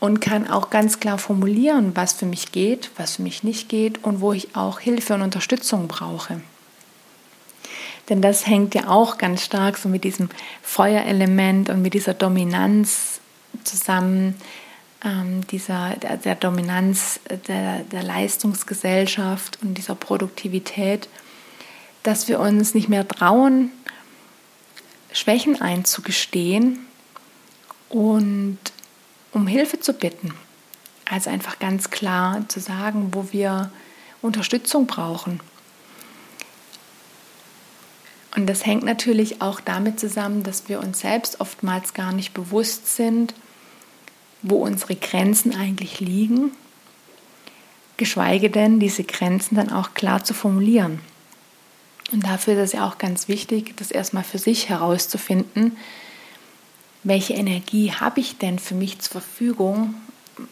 und 0.00 0.20
kann 0.20 0.48
auch 0.48 0.70
ganz 0.70 0.98
klar 0.98 1.18
formulieren, 1.18 1.92
was 1.94 2.12
für 2.12 2.26
mich 2.26 2.50
geht, 2.50 2.90
was 2.96 3.16
für 3.16 3.22
mich 3.22 3.44
nicht 3.44 3.68
geht 3.68 4.02
und 4.02 4.20
wo 4.20 4.32
ich 4.32 4.56
auch 4.56 4.80
Hilfe 4.80 5.14
und 5.14 5.22
Unterstützung 5.22 5.86
brauche. 5.88 6.40
Denn 8.08 8.20
das 8.20 8.46
hängt 8.46 8.74
ja 8.74 8.88
auch 8.88 9.18
ganz 9.18 9.44
stark 9.44 9.78
so 9.78 9.88
mit 9.88 10.04
diesem 10.04 10.28
Feuerelement 10.62 11.70
und 11.70 11.82
mit 11.82 11.94
dieser 11.94 12.14
Dominanz 12.14 13.20
zusammen, 13.64 14.36
ähm, 15.04 15.46
dieser, 15.48 15.96
der, 15.96 16.16
der 16.16 16.34
Dominanz 16.34 17.20
der, 17.48 17.80
der 17.80 18.02
Leistungsgesellschaft 18.02 19.58
und 19.62 19.74
dieser 19.74 19.94
Produktivität, 19.94 21.08
dass 22.02 22.28
wir 22.28 22.40
uns 22.40 22.74
nicht 22.74 22.88
mehr 22.88 23.06
trauen, 23.06 23.70
Schwächen 25.12 25.60
einzugestehen 25.60 26.86
und 27.88 28.58
um 29.32 29.46
Hilfe 29.46 29.78
zu 29.80 29.92
bitten. 29.92 30.34
Also 31.08 31.30
einfach 31.30 31.58
ganz 31.58 31.90
klar 31.90 32.44
zu 32.48 32.60
sagen, 32.60 33.10
wo 33.12 33.32
wir 33.32 33.70
Unterstützung 34.22 34.86
brauchen. 34.86 35.40
Und 38.34 38.46
das 38.46 38.64
hängt 38.64 38.84
natürlich 38.84 39.42
auch 39.42 39.60
damit 39.60 40.00
zusammen, 40.00 40.42
dass 40.42 40.68
wir 40.68 40.80
uns 40.80 41.00
selbst 41.00 41.40
oftmals 41.40 41.92
gar 41.94 42.12
nicht 42.12 42.32
bewusst 42.32 42.96
sind, 42.96 43.34
wo 44.40 44.56
unsere 44.56 44.96
Grenzen 44.96 45.54
eigentlich 45.54 46.00
liegen, 46.00 46.50
geschweige 47.96 48.50
denn 48.50 48.80
diese 48.80 49.04
Grenzen 49.04 49.56
dann 49.56 49.70
auch 49.70 49.94
klar 49.94 50.24
zu 50.24 50.34
formulieren. 50.34 51.00
Und 52.10 52.24
dafür 52.24 52.54
ist 52.54 52.60
es 52.60 52.72
ja 52.72 52.86
auch 52.86 52.98
ganz 52.98 53.28
wichtig, 53.28 53.76
das 53.76 53.90
erstmal 53.90 54.24
für 54.24 54.38
sich 54.38 54.68
herauszufinden, 54.68 55.76
welche 57.04 57.34
Energie 57.34 57.92
habe 57.92 58.20
ich 58.20 58.38
denn 58.38 58.58
für 58.58 58.74
mich 58.74 59.00
zur 59.00 59.20
Verfügung? 59.20 59.94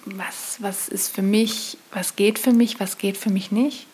Was, 0.05 0.57
was 0.61 0.89
ist 0.89 1.09
für 1.09 1.23
mich, 1.23 1.79
was 1.93 2.17
geht 2.17 2.39
für 2.39 2.53
mich, 2.53 2.81
was 2.81 2.99
geht 2.99 3.17
für 3.17 3.31
mich 3.31 3.53
nicht? 3.53 3.87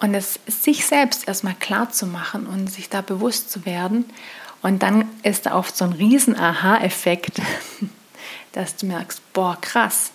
Und 0.00 0.14
es 0.14 0.38
sich 0.46 0.86
selbst 0.86 1.26
erstmal 1.26 1.54
klar 1.54 1.90
zu 1.90 2.06
machen 2.06 2.46
und 2.46 2.70
sich 2.70 2.88
da 2.88 3.00
bewusst 3.00 3.50
zu 3.50 3.66
werden. 3.66 4.04
Und 4.62 4.82
dann 4.82 5.08
ist 5.22 5.46
da 5.46 5.56
oft 5.56 5.76
so 5.76 5.84
ein 5.84 5.92
riesen 5.92 6.36
Aha-Effekt, 6.36 7.40
dass 8.52 8.76
du 8.76 8.86
merkst, 8.86 9.20
boah, 9.32 9.58
krass, 9.60 10.12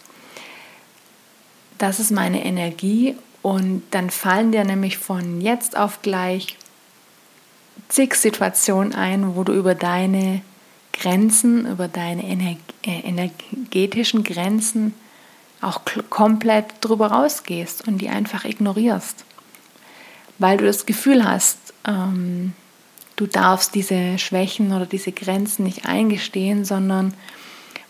das 1.78 2.00
ist 2.00 2.12
meine 2.12 2.46
Energie. 2.46 3.16
Und 3.42 3.84
dann 3.92 4.10
fallen 4.10 4.54
dir 4.54 4.64
nämlich 4.64 4.98
von 4.98 5.42
jetzt 5.42 5.76
auf 5.76 6.02
gleich 6.02 6.58
zig 7.90 8.16
Situationen 8.16 8.96
ein, 8.96 9.36
wo 9.36 9.44
du 9.44 9.54
über 9.54 9.76
deine 9.76 10.42
Grenzen, 10.94 11.66
über 11.66 11.88
deine 11.88 12.24
äh, 12.24 13.00
energetischen 13.02 14.24
Grenzen 14.24 14.94
auch 15.62 15.82
komplett 16.10 16.66
drüber 16.82 17.08
rausgehst 17.08 17.88
und 17.88 17.98
die 18.00 18.10
einfach 18.10 18.46
ignorierst, 18.46 19.26
weil 20.40 20.58
du 20.58 20.66
das 20.66 20.86
Gefühl 20.86 21.24
hast, 21.24 21.58
ähm, 21.88 22.54
du 23.16 23.28
darfst 23.28 23.76
diese 23.76 24.18
Schwächen 24.18 24.74
oder 24.74 24.86
diese 24.86 25.12
Grenzen 25.12 25.64
nicht 25.64 25.86
eingestehen, 25.86 26.66
sondern 26.66 27.14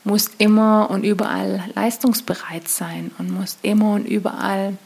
musst 0.03 0.31
immer 0.37 0.89
und 0.89 1.03
überall 1.03 1.63
leistungsbereit 1.75 2.67
sein 2.67 3.11
und 3.17 3.31
musst 3.31 3.59
immer 3.61 3.93
und 3.93 4.05
überall 4.05 4.77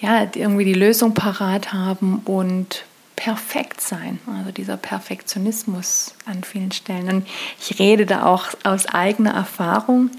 ja, 0.00 0.28
irgendwie 0.34 0.64
die 0.64 0.74
Lösung 0.74 1.14
parat 1.14 1.72
haben 1.72 2.20
und 2.24 2.84
perfekt 3.16 3.80
sein. 3.80 4.20
Also 4.26 4.52
dieser 4.52 4.76
Perfektionismus 4.76 6.14
an 6.24 6.44
vielen 6.44 6.70
Stellen. 6.70 7.08
Und 7.08 7.28
ich 7.60 7.80
rede 7.80 8.06
da 8.06 8.24
auch 8.24 8.46
aus 8.62 8.86
eigener 8.86 9.34
Erfahrung. 9.34 10.10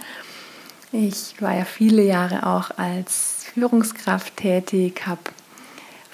Ich 0.92 1.36
war 1.40 1.56
ja 1.56 1.64
viele 1.64 2.04
Jahre 2.04 2.46
auch 2.46 2.72
als 2.78 3.46
Führungskraft 3.54 4.36
tätig, 4.36 5.04
habe 5.06 5.22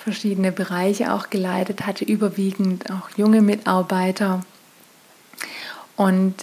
verschiedene 0.06 0.52
Bereiche 0.52 1.12
auch 1.12 1.32
geleitet, 1.32 1.88
hatte 1.88 2.06
überwiegend 2.06 2.92
auch 2.92 3.10
junge 3.18 3.42
Mitarbeiter. 3.42 4.46
Und 5.96 6.36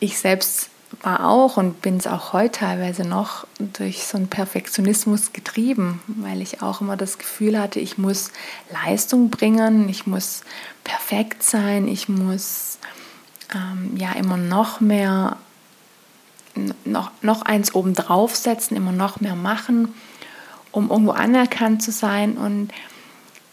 ich 0.00 0.18
selbst 0.18 0.70
war 1.02 1.28
auch 1.28 1.58
und 1.58 1.82
bin 1.82 1.98
es 1.98 2.06
auch 2.06 2.32
heute 2.32 2.60
teilweise 2.60 3.04
noch 3.06 3.46
durch 3.58 4.04
so 4.04 4.16
einen 4.16 4.28
Perfektionismus 4.28 5.34
getrieben, 5.34 6.00
weil 6.06 6.40
ich 6.40 6.62
auch 6.62 6.80
immer 6.80 6.96
das 6.96 7.18
Gefühl 7.18 7.60
hatte, 7.60 7.78
ich 7.78 7.98
muss 7.98 8.32
Leistung 8.70 9.28
bringen, 9.28 9.90
ich 9.90 10.06
muss 10.06 10.40
perfekt 10.82 11.42
sein, 11.42 11.88
ich 11.88 12.08
muss 12.08 12.78
ähm, 13.54 13.98
ja 13.98 14.12
immer 14.12 14.38
noch 14.38 14.80
mehr, 14.80 15.36
noch, 16.86 17.10
noch 17.20 17.42
eins 17.42 17.74
oben 17.74 17.94
setzen, 18.28 18.76
immer 18.76 18.92
noch 18.92 19.20
mehr 19.20 19.36
machen, 19.36 19.94
um 20.72 20.90
irgendwo 20.90 21.12
anerkannt 21.12 21.82
zu 21.82 21.92
sein. 21.92 22.38
Und 22.38 22.70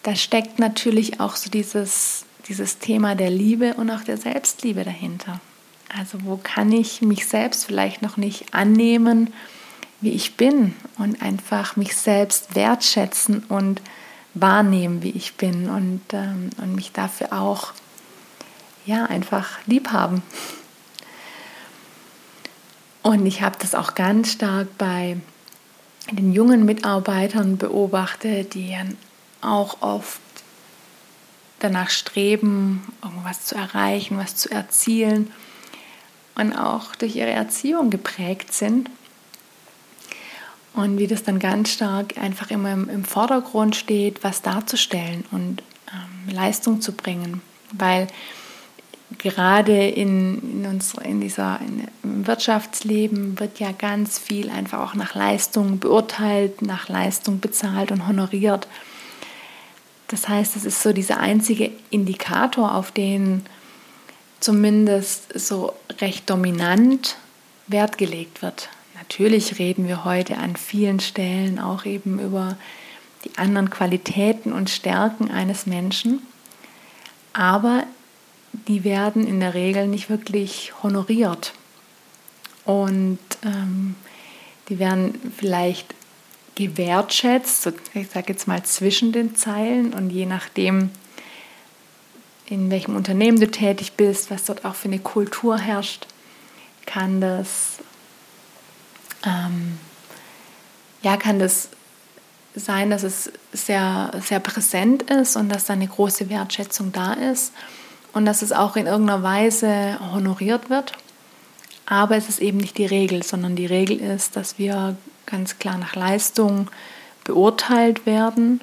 da 0.08 0.16
steckt 0.16 0.58
natürlich 0.58 1.20
auch 1.20 1.36
so 1.36 1.50
dieses, 1.50 2.24
dieses 2.48 2.80
Thema 2.80 3.14
der 3.14 3.30
Liebe 3.30 3.74
und 3.74 3.92
auch 3.92 4.06
der 4.06 4.16
Selbstliebe 4.16 4.86
dahinter. 4.86 5.42
Also 5.94 6.20
wo 6.24 6.40
kann 6.42 6.72
ich 6.72 7.02
mich 7.02 7.28
selbst 7.28 7.66
vielleicht 7.66 8.02
noch 8.02 8.16
nicht 8.16 8.54
annehmen, 8.54 9.34
wie 10.00 10.12
ich 10.12 10.38
bin 10.38 10.76
und 10.98 11.22
einfach 11.22 11.76
mich 11.76 11.94
selbst 11.98 12.56
wertschätzen 12.56 13.44
und 13.50 13.82
wahrnehmen, 14.34 15.04
wie 15.04 15.10
ich 15.10 15.34
bin 15.36 15.68
und, 15.68 16.00
ähm, 16.14 16.52
und 16.56 16.74
mich 16.74 16.94
dafür 16.94 17.34
auch 17.34 17.74
ja 18.86 19.08
einfach 19.08 19.58
lieb 19.66 19.92
haben. 19.92 20.24
Und 23.04 23.26
ich 23.26 23.42
habe 23.42 23.58
das 23.60 23.76
auch 23.76 23.94
ganz 23.94 24.32
stark 24.32 24.70
bei 24.78 25.18
den 26.10 26.32
jungen 26.32 26.64
Mitarbeitern 26.64 27.58
beobachtet, 27.58 28.54
die 28.54 28.74
auch 29.41 29.82
oft 29.82 30.20
danach 31.60 31.89
streben, 31.89 32.84
irgendwas 33.03 33.46
zu 33.46 33.56
erreichen, 33.56 34.17
was 34.17 34.36
zu 34.36 34.51
erzielen 34.51 35.32
und 36.36 36.53
auch 36.53 36.96
durch 36.96 37.15
ihre 37.15 37.32
Erziehung 37.32 37.89
geprägt 37.89 38.53
sind. 38.53 38.89
Und 40.74 41.00
wie 41.00 41.08
das 41.08 41.24
dann 41.24 41.39
ganz 41.39 41.72
stark 41.72 42.20
einfach 42.20 42.51
immer 42.51 42.72
im, 42.72 42.88
im 42.88 43.03
Vordergrund 43.03 43.75
steht, 43.75 44.24
was 44.24 44.44
darzustellen 44.44 45.25
und 45.32 45.63
ähm, 45.91 46.36
Leistung 46.36 46.82
zu 46.82 46.91
bringen. 46.91 47.41
Weil 47.72 48.08
gerade 49.17 49.88
in, 49.88 50.62
in, 50.62 50.65
uns, 50.67 50.94
in 51.03 51.20
dieser, 51.20 51.60
in, 51.62 51.88
im 52.03 52.27
Wirtschaftsleben 52.27 53.39
wird 53.39 53.60
ja 53.60 53.72
ganz 53.72 54.20
viel 54.20 54.51
einfach 54.51 54.79
auch 54.79 54.94
nach 54.94 55.15
Leistung 55.15 55.79
beurteilt, 55.79 56.62
nach 56.62 56.89
Leistung 56.89 57.39
bezahlt 57.39 57.91
und 57.91 58.08
honoriert. 58.08 58.67
Das 60.08 60.28
heißt, 60.30 60.56
es 60.56 60.66
ist 60.66 60.82
so 60.82 60.94
dieser 60.94 61.20
einzige 61.20 61.72
Indikator, 61.90 62.76
auf 62.76 62.92
den 62.92 63.46
zumindest 64.40 65.38
so 65.38 65.74
recht 66.00 66.30
dominant 66.30 67.18
Wert 67.68 67.98
gelegt 67.98 68.42
wird. 68.42 68.70
Natürlich 68.96 69.60
reden 69.60 69.88
wir 69.88 70.06
heute 70.06 70.38
an 70.38 70.56
vielen 70.56 71.00
Stellen 71.00 71.60
auch 71.60 71.86
eben 71.86 72.20
über 72.20 72.58
die 73.26 73.38
anderen 73.38 73.70
Qualitäten 73.70 74.54
und 74.54 74.70
Stärken 74.70 75.32
eines 75.32 75.66
Menschen, 75.66 76.22
aber 77.34 77.84
die 78.67 78.84
werden 78.84 79.28
in 79.28 79.39
der 79.39 79.54
Regel 79.54 79.88
nicht 79.88 80.10
wirklich 80.10 80.74
honoriert. 80.82 81.54
Und 82.65 83.20
ähm, 83.43 83.96
die 84.70 84.80
werden 84.80 85.20
vielleicht 85.38 85.93
gewertschätzt, 86.58 87.72
ich 87.93 88.10
sage 88.10 88.34
jetzt 88.34 88.48
mal 88.48 88.63
zwischen 88.63 89.12
den 89.12 89.36
Zeilen 89.36 89.93
und 89.93 90.10
je 90.10 90.26
nachdem, 90.26 90.89
in 92.48 92.72
welchem 92.72 92.96
Unternehmen 92.96 93.39
du 93.39 93.50
tätig 93.52 93.93
bist, 93.93 94.32
was 94.32 94.46
dort 94.46 94.65
auch 94.65 94.74
für 94.74 94.88
eine 94.88 94.98
Kultur 94.98 95.60
herrscht, 95.60 96.08
kann 96.88 97.22
das, 97.22 97.78
ähm, 99.24 99.78
ja, 101.04 101.15
kann 101.17 101.38
das 101.38 101.70
sein, 102.56 102.89
dass 102.89 103.04
es 103.04 103.32
sehr, 103.54 104.10
sehr 104.26 104.39
präsent 104.39 105.04
ist 105.04 105.36
und 105.36 105.50
dass 105.50 105.65
da 105.65 105.74
eine 105.74 105.88
große 105.88 106.28
Wertschätzung 106.28 106.91
da 106.91 107.13
ist 107.13 107.54
und 108.13 108.26
dass 108.26 108.41
es 108.41 108.52
auch 108.52 108.76
in 108.76 108.88
irgendeiner 108.88 109.22
Weise 109.22 110.00
honoriert 110.12 110.72
wird. 110.72 110.93
Aber 111.86 112.17
es 112.17 112.30
ist 112.30 112.39
eben 112.39 112.58
nicht 112.58 112.80
die 112.80 112.88
Regel, 112.88 113.22
sondern 113.22 113.56
die 113.56 113.67
Regel 113.67 114.00
ist, 114.00 114.36
dass 114.36 114.58
wir 114.58 114.98
ganz 115.28 115.60
klar 115.60 115.78
nach 115.78 115.96
Leistung 115.96 116.70
beurteilt 117.24 118.08
werden 118.08 118.62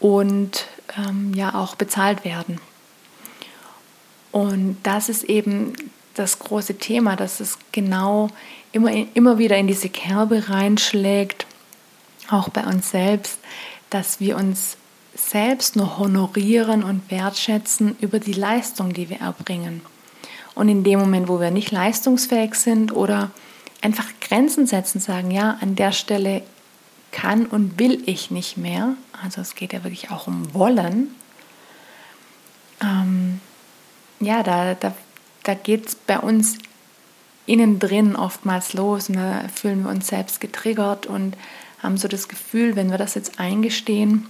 und 0.00 0.66
ähm, 0.98 1.32
ja 1.34 1.54
auch 1.54 1.74
bezahlt 1.74 2.24
werden. 2.24 2.60
Und 4.30 4.76
das 4.82 5.08
ist 5.08 5.24
eben 5.24 5.72
das 6.14 6.38
große 6.38 6.78
Thema, 6.78 7.16
dass 7.16 7.40
es 7.40 7.58
genau 7.72 8.28
immer, 8.72 8.90
immer 9.14 9.38
wieder 9.38 9.56
in 9.56 9.66
diese 9.66 9.88
Kerbe 9.88 10.50
reinschlägt, 10.50 11.46
auch 12.28 12.50
bei 12.50 12.64
uns 12.64 12.90
selbst, 12.90 13.38
dass 13.88 14.20
wir 14.20 14.36
uns 14.36 14.76
selbst 15.14 15.76
nur 15.76 15.98
honorieren 15.98 16.84
und 16.84 17.10
wertschätzen 17.10 17.96
über 18.00 18.18
die 18.18 18.32
Leistung, 18.32 18.92
die 18.92 19.08
wir 19.08 19.20
erbringen. 19.20 19.80
Und 20.54 20.68
in 20.68 20.84
dem 20.84 20.98
Moment, 20.98 21.28
wo 21.28 21.40
wir 21.40 21.50
nicht 21.50 21.70
leistungsfähig 21.70 22.54
sind 22.54 22.92
oder 22.92 23.30
einfach 23.80 24.06
Grenzen 24.20 24.66
setzen, 24.66 25.00
sagen, 25.00 25.30
ja, 25.30 25.58
an 25.60 25.76
der 25.76 25.92
Stelle 25.92 26.42
kann 27.12 27.46
und 27.46 27.78
will 27.78 28.02
ich 28.06 28.30
nicht 28.30 28.56
mehr, 28.56 28.94
also 29.22 29.40
es 29.40 29.54
geht 29.54 29.72
ja 29.72 29.84
wirklich 29.84 30.10
auch 30.10 30.26
um 30.26 30.52
Wollen, 30.54 31.14
ähm, 32.82 33.40
ja, 34.20 34.42
da, 34.42 34.74
da, 34.74 34.94
da 35.44 35.54
geht 35.54 35.86
es 35.86 35.94
bei 35.94 36.18
uns 36.18 36.58
innen 37.46 37.78
drin 37.78 38.14
oftmals 38.14 38.74
los 38.74 39.08
und 39.08 39.16
da 39.16 39.48
fühlen 39.48 39.84
wir 39.84 39.90
uns 39.90 40.08
selbst 40.08 40.40
getriggert 40.40 41.06
und 41.06 41.36
haben 41.82 41.96
so 41.96 42.08
das 42.08 42.28
Gefühl, 42.28 42.76
wenn 42.76 42.90
wir 42.90 42.98
das 42.98 43.14
jetzt 43.14 43.40
eingestehen, 43.40 44.28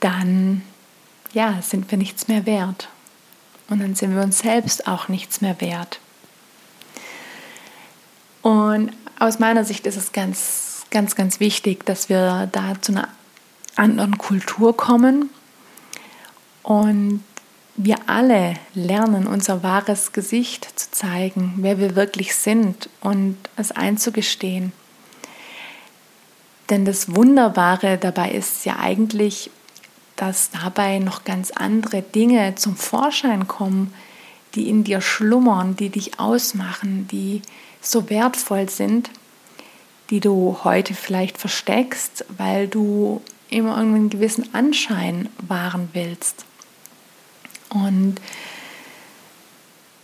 dann 0.00 0.62
ja, 1.32 1.60
sind 1.62 1.90
wir 1.90 1.98
nichts 1.98 2.28
mehr 2.28 2.46
wert. 2.46 2.88
Und 3.68 3.80
dann 3.80 3.94
sind 3.94 4.14
wir 4.14 4.22
uns 4.22 4.38
selbst 4.38 4.86
auch 4.86 5.08
nichts 5.08 5.40
mehr 5.40 5.60
wert. 5.60 6.00
Und 8.46 8.92
aus 9.18 9.40
meiner 9.40 9.64
Sicht 9.64 9.88
ist 9.88 9.96
es 9.96 10.12
ganz, 10.12 10.84
ganz, 10.92 11.16
ganz 11.16 11.40
wichtig, 11.40 11.84
dass 11.84 12.08
wir 12.08 12.48
da 12.52 12.80
zu 12.80 12.92
einer 12.92 13.08
anderen 13.74 14.18
Kultur 14.18 14.76
kommen 14.76 15.30
und 16.62 17.24
wir 17.74 17.96
alle 18.06 18.54
lernen, 18.72 19.26
unser 19.26 19.64
wahres 19.64 20.12
Gesicht 20.12 20.78
zu 20.78 20.92
zeigen, 20.92 21.54
wer 21.56 21.78
wir 21.78 21.96
wirklich 21.96 22.36
sind 22.36 22.88
und 23.00 23.36
es 23.56 23.72
einzugestehen. 23.72 24.70
Denn 26.70 26.84
das 26.84 27.16
Wunderbare 27.16 27.98
dabei 27.98 28.30
ist 28.30 28.64
ja 28.64 28.76
eigentlich, 28.78 29.50
dass 30.14 30.50
dabei 30.52 31.00
noch 31.00 31.24
ganz 31.24 31.50
andere 31.50 32.00
Dinge 32.00 32.54
zum 32.54 32.76
Vorschein 32.76 33.48
kommen, 33.48 33.92
die 34.54 34.68
in 34.68 34.84
dir 34.84 35.00
schlummern, 35.00 35.74
die 35.74 35.88
dich 35.88 36.20
ausmachen, 36.20 37.08
die 37.08 37.42
so 37.80 38.10
wertvoll 38.10 38.68
sind, 38.68 39.10
die 40.10 40.20
du 40.20 40.58
heute 40.64 40.94
vielleicht 40.94 41.38
versteckst, 41.38 42.24
weil 42.36 42.68
du 42.68 43.22
immer 43.50 43.76
einen 43.76 44.10
gewissen 44.10 44.54
Anschein 44.54 45.28
wahren 45.46 45.88
willst. 45.92 46.44
Und 47.68 48.16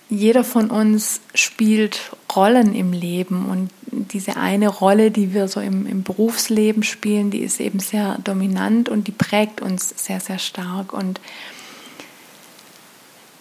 jeder 0.08 0.44
von 0.44 0.70
uns 0.70 1.20
spielt 1.34 2.12
Rollen 2.34 2.74
im 2.74 2.92
Leben 2.92 3.46
und 3.46 3.70
diese 3.90 4.36
eine 4.36 4.68
Rolle, 4.68 5.10
die 5.10 5.32
wir 5.32 5.48
so 5.48 5.60
im, 5.60 5.86
im, 5.86 6.02
Berufsleben 6.02 6.82
spielen, 6.82 7.30
die 7.30 7.40
ist 7.40 7.60
eben 7.60 7.78
sehr 7.78 8.18
dominant 8.18 8.88
und 8.88 9.06
die 9.06 9.12
prägt 9.12 9.60
uns 9.60 9.94
sehr, 9.96 10.20
sehr 10.20 10.38
stark. 10.38 10.92
Und 10.92 11.20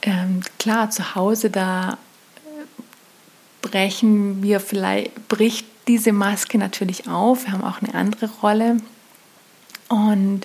ähm, 0.01 0.41
klar, 0.59 0.89
zu 0.89 1.15
Hause, 1.15 1.49
da 1.49 1.97
brechen 3.61 4.43
wir 4.43 4.59
vielleicht, 4.59 5.27
bricht 5.27 5.65
diese 5.87 6.11
Maske 6.11 6.57
natürlich 6.57 7.07
auf. 7.07 7.45
Wir 7.45 7.53
haben 7.53 7.63
auch 7.63 7.81
eine 7.81 7.93
andere 7.93 8.29
Rolle. 8.41 8.77
Und 9.89 10.41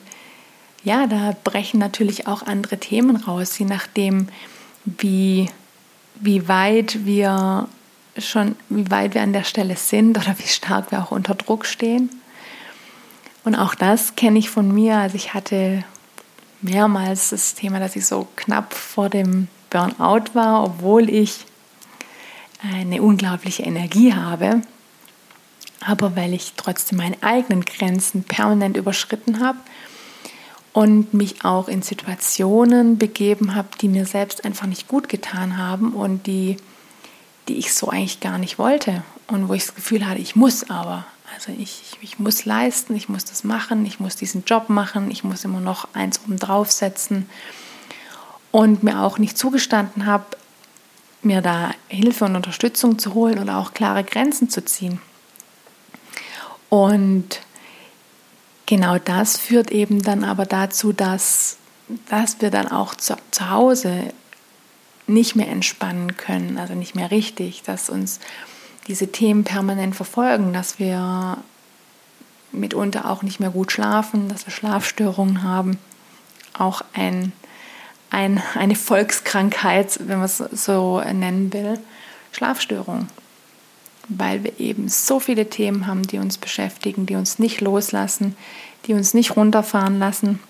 ja, 0.84 1.06
da 1.06 1.34
brechen 1.44 1.78
natürlich 1.78 2.26
auch 2.26 2.42
andere 2.42 2.78
Themen 2.78 3.16
raus, 3.16 3.58
je 3.58 3.66
nachdem, 3.66 4.28
wie 4.84 5.48
wie 6.20 6.48
weit 6.48 7.04
wir 7.04 7.68
schon, 8.18 8.56
wie 8.68 8.90
weit 8.90 9.14
wir 9.14 9.22
an 9.22 9.32
der 9.32 9.44
Stelle 9.44 9.76
sind 9.76 10.16
oder 10.16 10.38
wie 10.38 10.48
stark 10.48 10.90
wir 10.90 11.02
auch 11.02 11.10
unter 11.10 11.34
Druck 11.34 11.66
stehen. 11.66 12.10
Und 13.44 13.54
auch 13.54 13.74
das 13.74 14.16
kenne 14.16 14.38
ich 14.38 14.50
von 14.50 14.72
mir. 14.72 14.96
Also 14.96 15.16
ich 15.16 15.34
hatte 15.34 15.84
mehrmals 16.62 17.30
das 17.30 17.54
Thema, 17.54 17.78
dass 17.78 17.96
ich 17.96 18.06
so 18.06 18.26
knapp 18.36 18.74
vor 18.74 19.08
dem 19.08 19.48
Burnout 19.70 20.34
war, 20.34 20.64
obwohl 20.64 21.10
ich 21.10 21.44
eine 22.62 23.02
unglaubliche 23.02 23.62
Energie 23.62 24.14
habe. 24.14 24.62
Aber 25.80 26.16
weil 26.16 26.32
ich 26.32 26.54
trotzdem 26.56 26.98
meine 26.98 27.16
eigenen 27.22 27.64
Grenzen 27.64 28.24
permanent 28.24 28.76
überschritten 28.76 29.40
habe 29.40 29.58
und 30.72 31.14
mich 31.14 31.44
auch 31.44 31.68
in 31.68 31.82
Situationen 31.82 32.98
begeben 32.98 33.54
habe, 33.54 33.68
die 33.80 33.88
mir 33.88 34.06
selbst 34.06 34.44
einfach 34.44 34.66
nicht 34.66 34.88
gut 34.88 35.08
getan 35.08 35.56
haben 35.58 35.92
und 35.92 36.26
die, 36.26 36.56
die 37.48 37.56
ich 37.56 37.74
so 37.74 37.88
eigentlich 37.88 38.20
gar 38.20 38.38
nicht 38.38 38.58
wollte 38.58 39.02
und 39.26 39.48
wo 39.48 39.54
ich 39.54 39.66
das 39.66 39.74
Gefühl 39.74 40.06
hatte, 40.06 40.20
ich 40.20 40.36
muss 40.36 40.68
aber. 40.70 41.06
Also 41.34 41.52
ich, 41.58 41.96
ich 42.00 42.18
muss 42.18 42.44
leisten, 42.44 42.94
ich 42.94 43.08
muss 43.08 43.24
das 43.24 43.44
machen, 43.44 43.84
ich 43.84 44.00
muss 44.00 44.16
diesen 44.16 44.44
Job 44.44 44.68
machen, 44.68 45.10
ich 45.10 45.24
muss 45.24 45.44
immer 45.44 45.60
noch 45.60 45.88
eins 45.92 46.20
oben 46.24 46.38
drauf 46.38 46.70
setzen 46.70 47.28
und 48.52 48.82
mir 48.82 49.00
auch 49.00 49.18
nicht 49.18 49.36
zugestanden 49.36 50.06
habe, 50.06 50.24
mir 51.22 51.40
da 51.40 51.72
Hilfe 51.88 52.24
und 52.24 52.36
Unterstützung 52.36 52.98
zu 52.98 53.14
holen 53.14 53.38
oder 53.38 53.58
auch 53.58 53.74
klare 53.74 54.04
Grenzen 54.04 54.48
zu 54.48 54.64
ziehen. 54.64 55.00
Und 56.68 57.40
genau 58.66 58.98
das 58.98 59.38
führt 59.38 59.70
eben 59.70 60.02
dann 60.02 60.24
aber 60.24 60.46
dazu, 60.46 60.92
dass, 60.92 61.56
dass 62.08 62.40
wir 62.40 62.50
dann 62.50 62.68
auch 62.68 62.94
zu, 62.94 63.16
zu 63.30 63.50
Hause 63.50 64.12
nicht 65.06 65.36
mehr 65.36 65.48
entspannen 65.48 66.16
können, 66.16 66.58
also 66.58 66.74
nicht 66.74 66.94
mehr 66.94 67.10
richtig, 67.10 67.62
dass 67.62 67.90
uns 67.90 68.18
diese 68.88 69.10
Themen 69.10 69.44
permanent 69.44 69.94
verfolgen, 69.94 70.52
dass 70.52 70.78
wir 70.78 71.38
mitunter 72.52 73.10
auch 73.10 73.22
nicht 73.22 73.40
mehr 73.40 73.50
gut 73.50 73.72
schlafen, 73.72 74.28
dass 74.28 74.46
wir 74.46 74.52
Schlafstörungen 74.52 75.42
haben, 75.42 75.78
auch 76.54 76.82
ein, 76.92 77.32
ein, 78.10 78.42
eine 78.54 78.76
Volkskrankheit, 78.76 79.98
wenn 80.00 80.18
man 80.18 80.26
es 80.26 80.38
so 80.38 81.00
nennen 81.00 81.52
will, 81.52 81.78
Schlafstörung 82.32 83.08
weil 84.08 84.44
wir 84.44 84.58
eben 84.60 84.88
so 84.88 85.20
viele 85.20 85.50
Themen 85.50 85.86
haben, 85.86 86.02
die 86.02 86.18
uns 86.18 86.38
beschäftigen, 86.38 87.06
die 87.06 87.16
uns 87.16 87.38
nicht 87.38 87.60
loslassen, 87.60 88.36
die 88.86 88.94
uns 88.94 89.14
nicht 89.14 89.36
runterfahren 89.36 89.98
lassen. 89.98 90.40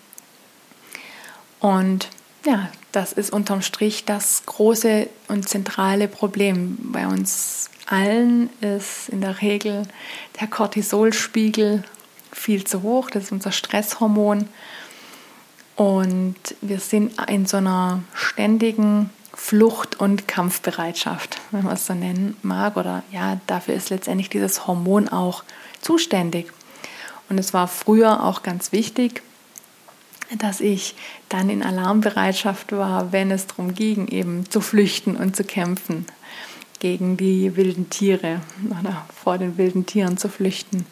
Und 1.61 2.09
ja, 2.45 2.69
das 2.93 3.13
ist 3.13 3.33
unterm 3.33 3.63
Strich 3.63 4.05
das 4.05 4.45
große 4.47 5.09
und 5.29 5.49
zentrale 5.49 6.09
Problem. 6.09 6.79
Bei 6.93 7.07
uns 7.07 7.71
allen 7.87 8.51
ist 8.61 9.09
in 9.09 9.21
der 9.21 9.41
Regel 9.41 9.83
der 10.41 10.49
Cortisolspiegel 10.49 11.85
viel 12.33 12.65
zu 12.65 12.83
hoch, 12.83 13.11
das 13.11 13.25
ist 13.25 13.33
unser 13.33 13.53
Stresshormon. 13.53 14.49
Und 15.77 16.37
wir 16.63 16.81
sind 16.81 17.13
in 17.29 17.47
so 17.47 17.59
einer 17.59 18.03
ständigen 18.15 19.11
Flucht- 19.35 20.01
und 20.01 20.27
Kampfbereitschaft, 20.27 21.39
wenn 21.51 21.65
man 21.65 21.75
es 21.75 21.87
so 21.87 21.93
nennen 21.93 22.37
mag. 22.43 22.77
Oder 22.79 23.03
ja, 23.13 23.39
dafür 23.47 23.75
ist 23.75 23.91
letztendlich 23.91 24.31
dieses 24.31 24.67
Hormon 24.67 25.09
auch 25.09 25.45
zuständig. 25.83 26.51
Und 27.29 27.39
es 27.39 27.53
war 27.53 27.69
früher 27.69 28.25
auch 28.25 28.43
ganz 28.43 28.73
wichtig, 28.73 29.23
dass 30.39 30.61
ich 30.61 30.97
dann 31.29 31.51
in 31.51 31.63
Alarmbereitschaft 31.63 32.73
war, 32.73 33.13
wenn 33.13 33.31
es 33.31 33.47
darum 33.47 33.75
ging, 33.75 34.09
eben 34.09 34.49
zu 34.51 34.61
flüchten 34.61 35.17
und 35.17 35.37
zu 35.37 35.45
kämpfen 35.45 36.07
gegen 36.79 37.17
die 37.17 37.57
wilden 37.57 37.91
Tiere 37.91 38.41
oder 38.81 39.07
vor 39.15 39.39
den 39.39 39.57
wilden 39.59 39.87
Tieren 39.87 40.17
zu 40.17 40.29
flüchten. 40.29 40.87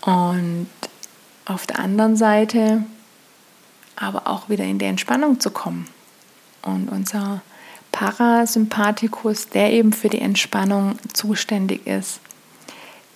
Und 0.00 0.68
auf 1.44 1.66
der 1.66 1.78
anderen 1.78 2.16
Seite 2.16 2.84
aber 3.96 4.26
auch 4.26 4.48
wieder 4.48 4.64
in 4.64 4.78
die 4.78 4.84
Entspannung 4.84 5.40
zu 5.40 5.50
kommen. 5.50 5.86
Und 6.62 6.88
unser 6.88 7.42
Parasympathikus, 7.92 9.48
der 9.48 9.72
eben 9.72 9.92
für 9.92 10.08
die 10.08 10.20
Entspannung 10.20 10.98
zuständig 11.12 11.86
ist, 11.86 12.20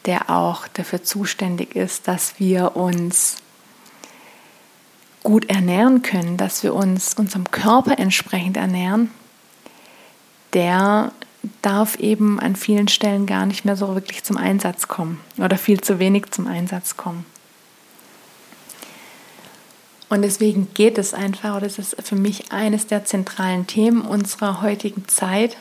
der 0.07 0.31
auch 0.31 0.67
dafür 0.69 1.03
zuständig 1.03 1.77
ist, 1.77 2.09
dass 2.09 2.39
wir 2.39 2.77
uns 2.77 3.37
gut 5.23 5.51
ernähren 5.51 6.03
können, 6.03 6.37
dass 6.37 6.63
wir 6.63 6.75
uns 6.75 7.15
unserem 7.15 7.51
Körper 7.51 7.99
entsprechend 7.99 8.57
ernähren, 8.57 9.11
der 10.55 11.13
darf 11.63 11.97
eben 11.97 12.41
an 12.41 12.57
vielen 12.57 12.89
Stellen 12.89 13.27
gar 13.27 13.47
nicht 13.47 13.65
mehr 13.65 13.77
so 13.77 13.95
wirklich 13.95 14.25
zum 14.25 14.37
Einsatz 14.37 14.89
kommen 14.89 15.21
oder 15.39 15.59
viel 15.59 15.81
zu 15.81 15.99
wenig 15.99 16.31
zum 16.31 16.47
Einsatz 16.47 16.97
kommen. 16.97 17.25
Und 20.11 20.23
deswegen 20.23 20.69
geht 20.75 20.99
es 20.99 21.15
einfach, 21.15 21.57
oder 21.57 21.67
das 21.67 21.79
ist 21.79 21.97
für 22.03 22.17
mich 22.17 22.53
eines 22.53 22.89
der 22.89 23.05
zentralen 23.05 23.67
Themen 23.67 24.03
unserer 24.03 24.61
heutigen 24.61 25.07
Zeit, 25.09 25.57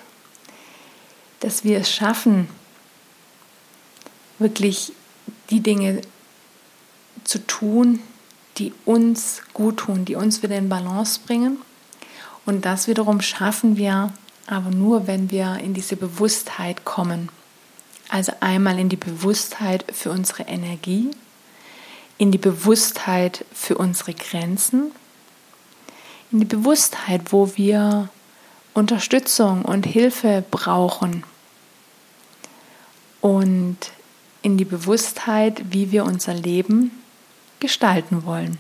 dass 1.39 1.63
wir 1.63 1.77
es 1.77 1.91
schaffen, 1.91 2.49
wirklich 4.39 4.91
die 5.51 5.62
Dinge 5.62 6.01
zu 7.23 7.45
tun, 7.45 7.99
die 8.57 8.73
uns 8.85 9.43
gut 9.53 9.77
tun, 9.77 10.03
die 10.03 10.15
uns 10.15 10.41
wieder 10.41 10.57
in 10.57 10.67
Balance 10.67 11.19
bringen. 11.25 11.59
Und 12.45 12.65
das 12.65 12.88
wiederum 12.88 13.21
schaffen 13.21 13.77
wir 13.77 14.12
aber 14.47 14.71
nur, 14.71 15.05
wenn 15.05 15.29
wir 15.29 15.59
in 15.63 15.75
diese 15.75 15.95
Bewusstheit 15.95 16.83
kommen. 16.83 17.29
Also 18.09 18.31
einmal 18.39 18.79
in 18.79 18.89
die 18.89 18.95
Bewusstheit 18.95 19.85
für 19.93 20.09
unsere 20.09 20.43
Energie, 20.43 21.12
in 22.19 22.32
die 22.32 22.38
Bewusstheit 22.38 23.45
für 23.51 23.77
unsere 23.77 24.13
Grenzen, 24.13 24.91
in 26.32 26.41
die 26.41 26.45
Bewusstheit, 26.45 27.32
wo 27.32 27.55
wir 27.55 28.10
Unterstützung 28.75 29.63
und 29.63 29.88
Hilfe 29.88 30.43
brauchen 30.51 31.23
und 33.21 33.77
in 34.41 34.58
die 34.58 34.65
Bewusstheit, 34.65 35.63
wie 35.71 35.91
wir 35.91 36.03
unser 36.03 36.34
Leben 36.34 36.91
gestalten 37.60 38.25
wollen. 38.25 38.58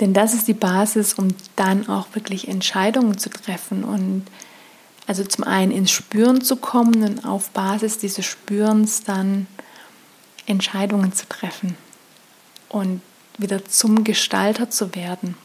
Denn 0.00 0.14
das 0.14 0.34
ist 0.34 0.48
die 0.48 0.54
Basis, 0.54 1.14
um 1.14 1.28
dann 1.56 1.88
auch 1.88 2.06
wirklich 2.14 2.48
Entscheidungen 2.48 3.18
zu 3.18 3.30
treffen 3.30 3.84
und 3.84 4.24
also 5.06 5.24
zum 5.24 5.44
einen 5.44 5.72
ins 5.72 5.90
Spüren 5.90 6.40
zu 6.40 6.56
kommen 6.56 7.02
und 7.02 7.24
auf 7.24 7.50
Basis 7.50 7.98
dieses 7.98 8.24
Spürens 8.24 9.02
dann 9.04 9.46
Entscheidungen 10.46 11.12
zu 11.12 11.28
treffen 11.28 11.76
und 12.68 13.00
wieder 13.38 13.64
zum 13.64 14.04
Gestalter 14.04 14.70
zu 14.70 14.94
werden 14.94 15.36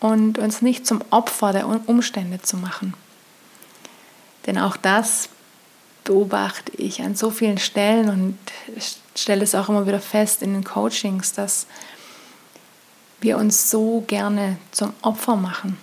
und 0.00 0.38
uns 0.38 0.62
nicht 0.62 0.86
zum 0.86 1.02
Opfer 1.10 1.52
der 1.52 1.66
Umstände 1.66 2.40
zu 2.40 2.56
machen. 2.56 2.94
Denn 4.46 4.58
auch 4.58 4.76
das 4.76 5.28
beobachte 6.04 6.72
ich 6.76 7.02
an 7.02 7.14
so 7.14 7.30
vielen 7.30 7.58
Stellen 7.58 8.08
und 8.08 8.38
stelle 9.14 9.44
es 9.44 9.54
auch 9.54 9.68
immer 9.68 9.86
wieder 9.86 10.00
fest 10.00 10.42
in 10.42 10.54
den 10.54 10.64
Coachings, 10.64 11.32
dass 11.32 11.66
wir 13.20 13.36
uns 13.36 13.70
so 13.70 14.04
gerne 14.06 14.56
zum 14.70 14.94
Opfer 15.02 15.36
machen. 15.36 15.76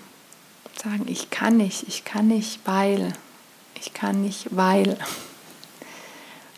Sagen, 0.82 1.06
ich 1.08 1.30
kann 1.30 1.58
nicht, 1.58 1.88
ich 1.88 2.06
kann 2.06 2.28
nicht, 2.28 2.60
weil, 2.65 3.13
ich 3.76 3.93
kann 3.93 4.21
nicht, 4.21 4.48
weil. 4.56 4.98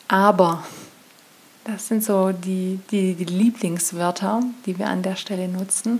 Aber 0.08 0.64
das 1.68 1.90
sind 1.90 2.02
so 2.02 2.32
die, 2.32 2.80
die, 2.92 3.14
die 3.14 3.26
Lieblingswörter, 3.26 4.42
die 4.66 4.80
wir 4.80 4.88
an 4.88 5.04
der 5.04 5.18
Stelle 5.18 5.50
nutzen. 5.50 6.00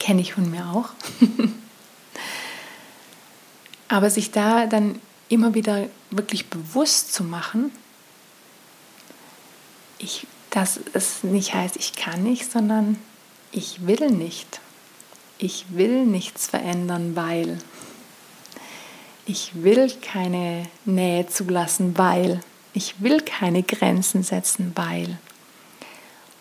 Kenne 0.00 0.22
ich 0.22 0.32
von 0.32 0.50
mir 0.50 0.66
auch. 0.68 0.88
Aber 3.88 4.08
sich 4.08 4.30
da 4.30 4.66
dann 4.66 4.98
immer 5.28 5.52
wieder 5.52 5.86
wirklich 6.10 6.48
bewusst 6.48 7.12
zu 7.12 7.24
machen, 7.24 7.70
ich, 9.98 10.26
dass 10.48 10.80
es 10.94 11.22
nicht 11.22 11.52
heißt, 11.52 11.76
ich 11.76 11.92
kann 11.92 12.22
nicht, 12.22 12.50
sondern 12.50 12.98
ich 13.52 13.86
will 13.86 14.10
nicht. 14.10 14.60
Ich 15.36 15.66
will 15.68 16.06
nichts 16.06 16.46
verändern, 16.46 17.14
weil. 17.14 17.58
Ich 19.26 19.62
will 19.62 19.92
keine 20.00 20.66
Nähe 20.84 21.28
zulassen, 21.28 21.96
weil 21.96 22.40
ich 22.72 23.00
will 23.02 23.20
keine 23.20 23.62
Grenzen 23.62 24.22
setzen, 24.22 24.72
weil. 24.74 25.18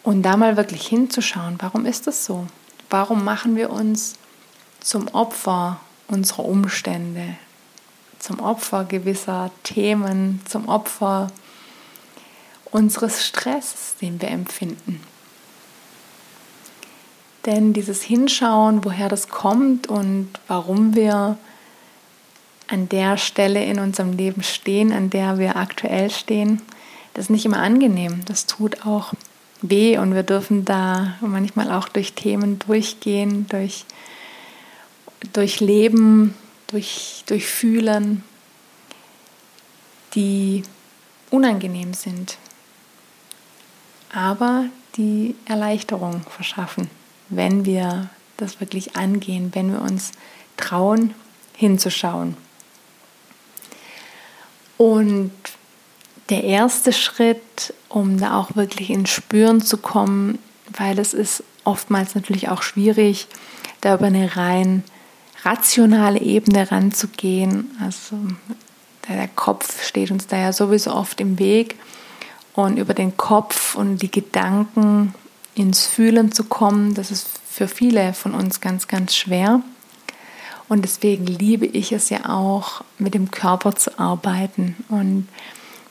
Und 0.03 0.23
da 0.23 0.37
mal 0.37 0.57
wirklich 0.57 0.87
hinzuschauen, 0.87 1.57
warum 1.59 1.85
ist 1.85 2.07
das 2.07 2.25
so? 2.25 2.47
Warum 2.89 3.23
machen 3.23 3.55
wir 3.55 3.69
uns 3.69 4.15
zum 4.79 5.07
Opfer 5.09 5.79
unserer 6.07 6.45
Umstände, 6.45 7.35
zum 8.19 8.39
Opfer 8.39 8.85
gewisser 8.85 9.51
Themen, 9.63 10.41
zum 10.45 10.67
Opfer 10.67 11.27
unseres 12.71 13.25
Stresses, 13.25 13.95
den 14.01 14.21
wir 14.21 14.29
empfinden? 14.29 15.01
Denn 17.45 17.73
dieses 17.73 18.01
Hinschauen, 18.03 18.83
woher 18.85 19.09
das 19.09 19.29
kommt 19.29 19.87
und 19.87 20.29
warum 20.47 20.95
wir 20.95 21.37
an 22.71 22.87
der 22.87 23.17
Stelle 23.17 23.63
in 23.65 23.79
unserem 23.79 24.13
Leben 24.13 24.43
stehen, 24.43 24.93
an 24.93 25.09
der 25.09 25.37
wir 25.37 25.57
aktuell 25.57 26.09
stehen, 26.09 26.61
das 27.13 27.25
ist 27.25 27.29
nicht 27.29 27.45
immer 27.45 27.59
angenehm. 27.59 28.21
Das 28.25 28.45
tut 28.45 28.85
auch 28.85 29.13
weh 29.61 29.97
und 29.97 30.15
wir 30.15 30.23
dürfen 30.23 30.63
da 30.63 31.15
manchmal 31.19 31.69
auch 31.71 31.89
durch 31.89 32.13
Themen 32.13 32.59
durchgehen, 32.59 33.45
durch, 33.49 33.85
durch 35.33 35.59
Leben, 35.59 36.33
durch, 36.67 37.23
durch 37.25 37.45
Fühlen, 37.45 38.23
die 40.15 40.63
unangenehm 41.29 41.93
sind, 41.93 42.37
aber 44.13 44.65
die 44.95 45.35
Erleichterung 45.45 46.21
verschaffen, 46.29 46.89
wenn 47.29 47.65
wir 47.65 48.09
das 48.37 48.59
wirklich 48.59 48.95
angehen, 48.95 49.51
wenn 49.53 49.71
wir 49.71 49.81
uns 49.81 50.11
trauen, 50.57 51.13
hinzuschauen. 51.55 52.35
Und 54.81 55.31
der 56.31 56.43
erste 56.43 56.91
Schritt, 56.91 57.75
um 57.87 58.19
da 58.19 58.39
auch 58.39 58.55
wirklich 58.55 58.89
ins 58.89 59.11
Spüren 59.11 59.61
zu 59.61 59.77
kommen, 59.77 60.39
weil 60.75 60.97
es 60.97 61.13
ist 61.13 61.43
oftmals 61.65 62.15
natürlich 62.15 62.49
auch 62.49 62.63
schwierig, 62.63 63.27
da 63.81 63.93
über 63.93 64.07
eine 64.07 64.35
rein 64.35 64.83
rationale 65.43 66.19
Ebene 66.19 66.71
ranzugehen. 66.71 67.77
Also 67.79 68.15
der 69.07 69.27
Kopf 69.27 69.83
steht 69.83 70.09
uns 70.09 70.25
da 70.25 70.37
ja 70.37 70.51
sowieso 70.51 70.95
oft 70.95 71.21
im 71.21 71.37
Weg. 71.37 71.75
Und 72.55 72.77
über 72.77 72.95
den 72.95 73.15
Kopf 73.17 73.75
und 73.75 74.01
die 74.01 74.09
Gedanken 74.09 75.13
ins 75.53 75.85
Fühlen 75.85 76.31
zu 76.31 76.45
kommen, 76.45 76.95
das 76.95 77.11
ist 77.11 77.27
für 77.47 77.67
viele 77.67 78.13
von 78.13 78.33
uns 78.33 78.61
ganz, 78.61 78.87
ganz 78.87 79.15
schwer. 79.15 79.61
Und 80.71 80.83
deswegen 80.83 81.27
liebe 81.27 81.65
ich 81.65 81.91
es 81.91 82.09
ja 82.09 82.29
auch, 82.29 82.81
mit 82.97 83.13
dem 83.13 83.29
Körper 83.29 83.75
zu 83.75 83.99
arbeiten 83.99 84.77
und 84.87 85.27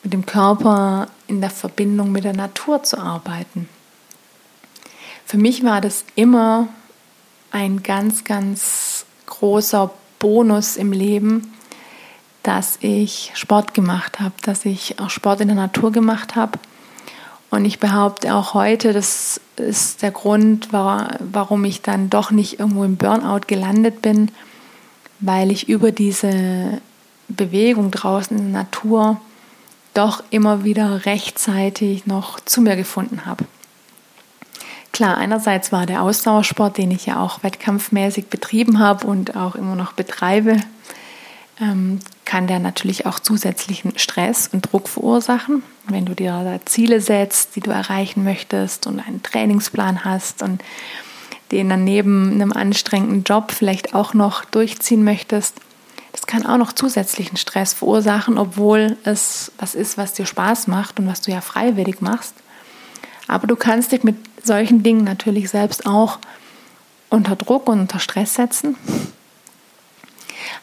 mit 0.02 0.14
dem 0.14 0.24
Körper 0.24 1.08
in 1.26 1.42
der 1.42 1.50
Verbindung 1.50 2.12
mit 2.12 2.24
der 2.24 2.32
Natur 2.32 2.82
zu 2.82 2.96
arbeiten. 2.96 3.68
Für 5.26 5.36
mich 5.36 5.62
war 5.64 5.82
das 5.82 6.06
immer 6.14 6.68
ein 7.50 7.82
ganz, 7.82 8.24
ganz 8.24 9.04
großer 9.26 9.90
Bonus 10.18 10.78
im 10.78 10.92
Leben, 10.92 11.52
dass 12.42 12.78
ich 12.80 13.32
Sport 13.34 13.74
gemacht 13.74 14.18
habe, 14.18 14.32
dass 14.44 14.64
ich 14.64 14.98
auch 14.98 15.10
Sport 15.10 15.42
in 15.42 15.48
der 15.48 15.58
Natur 15.58 15.92
gemacht 15.92 16.36
habe. 16.36 16.58
Und 17.50 17.66
ich 17.66 17.80
behaupte 17.80 18.34
auch 18.34 18.54
heute, 18.54 18.94
das 18.94 19.42
ist 19.56 20.00
der 20.00 20.10
Grund, 20.10 20.72
warum 20.72 21.66
ich 21.66 21.82
dann 21.82 22.08
doch 22.08 22.30
nicht 22.30 22.60
irgendwo 22.60 22.82
im 22.84 22.96
Burnout 22.96 23.40
gelandet 23.46 24.00
bin, 24.00 24.30
weil 25.20 25.50
ich 25.50 25.68
über 25.68 25.92
diese 25.92 26.80
Bewegung 27.28 27.90
draußen 27.90 28.36
in 28.36 28.52
der 28.52 28.62
Natur 28.62 29.20
doch 29.94 30.22
immer 30.30 30.64
wieder 30.64 31.04
rechtzeitig 31.06 32.06
noch 32.06 32.40
zu 32.40 32.60
mir 32.60 32.76
gefunden 32.76 33.26
habe. 33.26 33.44
Klar, 34.92 35.16
einerseits 35.18 35.72
war 35.72 35.86
der 35.86 36.02
Ausdauersport, 36.02 36.76
den 36.76 36.90
ich 36.90 37.06
ja 37.06 37.22
auch 37.22 37.42
wettkampfmäßig 37.42 38.26
betrieben 38.26 38.78
habe 38.78 39.06
und 39.06 39.36
auch 39.36 39.54
immer 39.54 39.76
noch 39.76 39.92
betreibe, 39.92 40.56
ähm, 41.60 42.00
kann 42.24 42.46
der 42.46 42.58
natürlich 42.58 43.06
auch 43.06 43.18
zusätzlichen 43.18 43.98
Stress 43.98 44.48
und 44.52 44.70
Druck 44.70 44.88
verursachen. 44.88 45.62
Wenn 45.86 46.06
du 46.06 46.14
dir 46.14 46.30
da 46.44 46.64
Ziele 46.64 47.00
setzt, 47.00 47.56
die 47.56 47.60
du 47.60 47.70
erreichen 47.70 48.24
möchtest 48.24 48.86
und 48.86 49.00
einen 49.00 49.22
Trainingsplan 49.22 50.04
hast 50.04 50.42
und 50.42 50.62
den 51.52 51.68
dann 51.68 51.84
neben 51.84 52.32
einem 52.32 52.52
anstrengenden 52.52 53.24
Job 53.24 53.52
vielleicht 53.52 53.94
auch 53.94 54.14
noch 54.14 54.44
durchziehen 54.44 55.04
möchtest, 55.04 55.56
das 56.12 56.26
kann 56.26 56.44
auch 56.44 56.56
noch 56.56 56.72
zusätzlichen 56.72 57.36
Stress 57.36 57.72
verursachen, 57.72 58.38
obwohl 58.38 58.96
es 59.04 59.52
was 59.58 59.74
ist, 59.74 59.96
was 59.96 60.12
dir 60.12 60.26
Spaß 60.26 60.66
macht 60.66 60.98
und 60.98 61.06
was 61.06 61.20
du 61.20 61.30
ja 61.30 61.40
freiwillig 61.40 62.00
machst. 62.00 62.34
Aber 63.28 63.46
du 63.46 63.54
kannst 63.54 63.92
dich 63.92 64.02
mit 64.02 64.16
solchen 64.44 64.82
Dingen 64.82 65.04
natürlich 65.04 65.50
selbst 65.50 65.86
auch 65.86 66.18
unter 67.10 67.36
Druck 67.36 67.68
und 67.68 67.80
unter 67.80 68.00
Stress 68.00 68.34
setzen. 68.34 68.76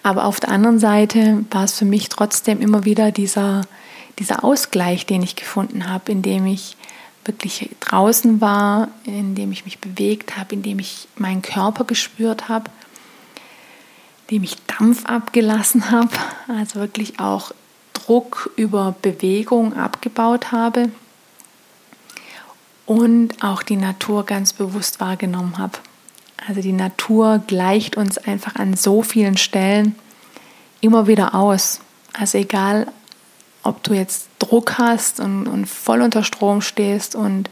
Aber 0.04 0.26
auf 0.26 0.40
der 0.40 0.50
anderen 0.50 0.80
Seite 0.80 1.46
war 1.52 1.64
es 1.64 1.74
für 1.74 1.86
mich 1.86 2.10
trotzdem 2.10 2.62
immer 2.62 2.84
wieder 2.86 3.12
dieser, 3.12 3.62
dieser 4.20 4.44
Ausgleich, 4.44 5.06
den 5.06 5.22
ich 5.22 5.36
gefunden 5.36 5.90
habe, 5.90 6.12
indem 6.12 6.46
ich 6.46 6.76
wirklich 7.28 7.70
draußen 7.80 8.42
war, 8.42 8.90
indem 9.04 9.52
ich 9.52 9.66
mich 9.66 9.80
bewegt 9.80 10.38
habe, 10.38 10.56
indem 10.56 10.80
ich 10.80 11.08
meinen 11.16 11.42
Körper 11.42 11.84
gespürt 11.84 12.50
habe, 12.50 12.70
indem 14.28 14.44
ich 14.44 14.56
Dampf 14.66 15.06
abgelassen 15.06 15.92
habe, 15.92 16.10
also 16.48 16.80
wirklich 16.80 17.20
auch 17.20 17.52
Druck 17.94 18.52
über 18.56 18.96
Bewegung 19.02 19.74
abgebaut 19.76 20.52
habe 20.52 20.90
und 22.86 23.44
auch 23.44 23.64
die 23.64 23.76
Natur 23.76 24.26
ganz 24.26 24.54
bewusst 24.54 25.00
wahrgenommen 25.00 25.58
habe. 25.58 25.78
Also 26.48 26.62
die 26.62 26.74
Natur 26.74 27.44
gleicht 27.46 27.98
uns 27.98 28.18
einfach 28.18 28.56
an 28.56 28.76
so 28.76 29.02
vielen 29.02 29.38
Stellen 29.38 29.96
immer 30.80 31.08
wieder 31.08 31.36
aus. 31.36 31.82
Also 32.14 32.38
egal, 32.38 32.88
ob 33.64 33.84
du 33.84 33.94
jetzt 33.94 34.27
Druck 34.40 34.78
hast 34.78 35.20
und, 35.20 35.48
und 35.48 35.66
voll 35.66 36.02
unter 36.02 36.24
Strom 36.24 36.62
stehst 36.62 37.16
und 37.16 37.50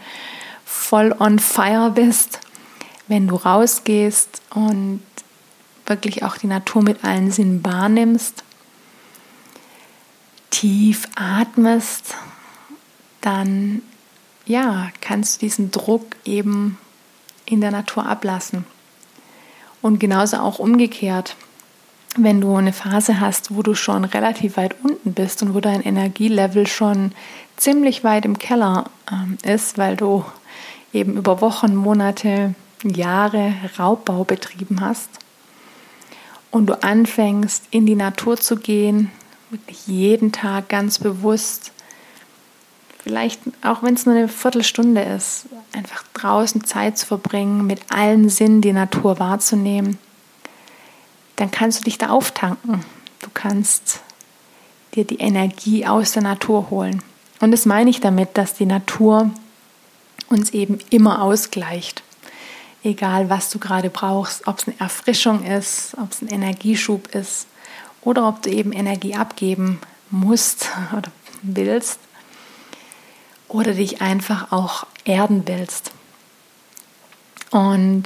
voll 0.64 1.16
on 1.20 1.40
fire 1.40 1.92
bist, 1.92 2.40
wenn 3.08 3.28
du 3.28 3.36
rausgehst 3.36 4.42
und 4.54 5.02
wirklich 5.86 6.24
auch 6.24 6.38
die 6.38 6.48
Natur 6.48 6.84
mit 6.84 7.04
allen 7.04 7.32
Sinnen 7.32 7.64
wahrnimmst, 7.64 8.44
tief 10.50 11.08
atmest, 11.16 12.16
dann 13.22 13.82
ja, 14.46 14.92
kannst 15.02 15.36
du 15.36 15.46
diesen 15.46 15.72
Druck 15.72 16.16
eben 16.24 16.78
in 17.46 17.62
der 17.62 17.72
Natur 17.72 18.06
ablassen. 18.06 18.66
Und 19.82 20.00
genauso 20.00 20.38
auch 20.38 20.60
umgekehrt, 20.60 21.36
wenn 22.18 22.42
du 22.42 22.56
eine 22.56 22.74
Phase 22.74 23.20
hast, 23.20 23.56
wo 23.56 23.62
du 23.62 23.76
schon 23.76 24.06
relativ 24.06 24.58
weit 24.58 24.76
unten 24.84 25.14
bist 25.14 25.44
und 25.44 25.54
wo 25.54 25.60
dein 25.60 25.82
Energielevel 25.82 26.68
schon 26.68 27.12
ziemlich 27.58 28.04
weit 28.04 28.26
im 28.26 28.38
Keller 28.38 28.86
äh, 29.12 29.54
ist, 29.54 29.78
weil 29.78 29.96
du 29.96 30.26
eben 30.94 31.18
über 31.18 31.42
Wochen, 31.42 31.76
Monate, 31.76 32.56
Jahre 32.84 33.54
Raubbau 33.78 34.24
betrieben 34.24 34.82
hast 34.82 35.10
und 36.52 36.68
du 36.68 36.82
anfängst 36.82 37.64
in 37.72 37.86
die 37.86 37.96
Natur 37.96 38.38
zu 38.38 38.58
gehen, 38.58 39.12
wirklich 39.50 39.88
jeden 39.88 40.32
Tag 40.32 40.70
ganz 40.70 41.00
bewusst 41.00 41.72
vielleicht 43.06 43.40
auch 43.62 43.84
wenn 43.84 43.94
es 43.94 44.08
nur 44.08 44.16
eine 44.16 44.28
Viertelstunde 44.28 45.02
ist, 45.02 45.46
einfach 45.74 46.04
draußen 46.16 46.64
Zeit 46.64 46.98
zu 46.98 47.06
verbringen, 47.06 47.68
mit 47.68 47.80
allen 47.90 48.30
Sinnen 48.30 48.62
die 48.62 48.74
Natur 48.74 49.20
wahrzunehmen, 49.20 50.00
dann 51.36 51.52
kannst 51.52 51.80
du 51.80 51.84
dich 51.84 51.98
da 51.98 52.10
auftanken. 52.10 52.84
Du 53.22 53.30
kannst 53.34 54.02
dir 54.94 55.06
die 55.06 55.20
Energie 55.20 55.86
aus 55.86 56.14
der 56.14 56.24
Natur 56.24 56.70
holen. 56.70 57.02
Und 57.42 57.52
das 57.52 57.66
meine 57.66 57.90
ich 57.90 58.00
damit, 58.00 58.38
dass 58.38 58.54
die 58.54 58.66
Natur 58.66 59.30
uns 60.30 60.52
eben 60.52 60.80
immer 60.90 61.22
ausgleicht. 61.22 62.04
Egal, 62.84 63.30
was 63.30 63.50
du 63.50 63.60
gerade 63.60 63.90
brauchst, 63.90 64.48
ob 64.48 64.60
es 64.60 64.68
eine 64.68 64.80
Erfrischung 64.80 65.44
ist, 65.44 65.96
ob 66.02 66.12
es 66.12 66.22
ein 66.22 66.28
Energieschub 66.28 67.14
ist 67.14 67.48
oder 68.02 68.28
ob 68.28 68.42
du 68.44 68.50
eben 68.50 68.72
Energie 68.72 69.16
abgeben 69.16 69.80
musst 70.12 70.70
oder 70.98 71.12
willst 71.42 72.00
oder 73.48 73.74
dich 73.74 74.02
einfach 74.02 74.52
auch 74.52 74.86
erden 75.04 75.44
willst. 75.46 75.92
Und 77.52 78.04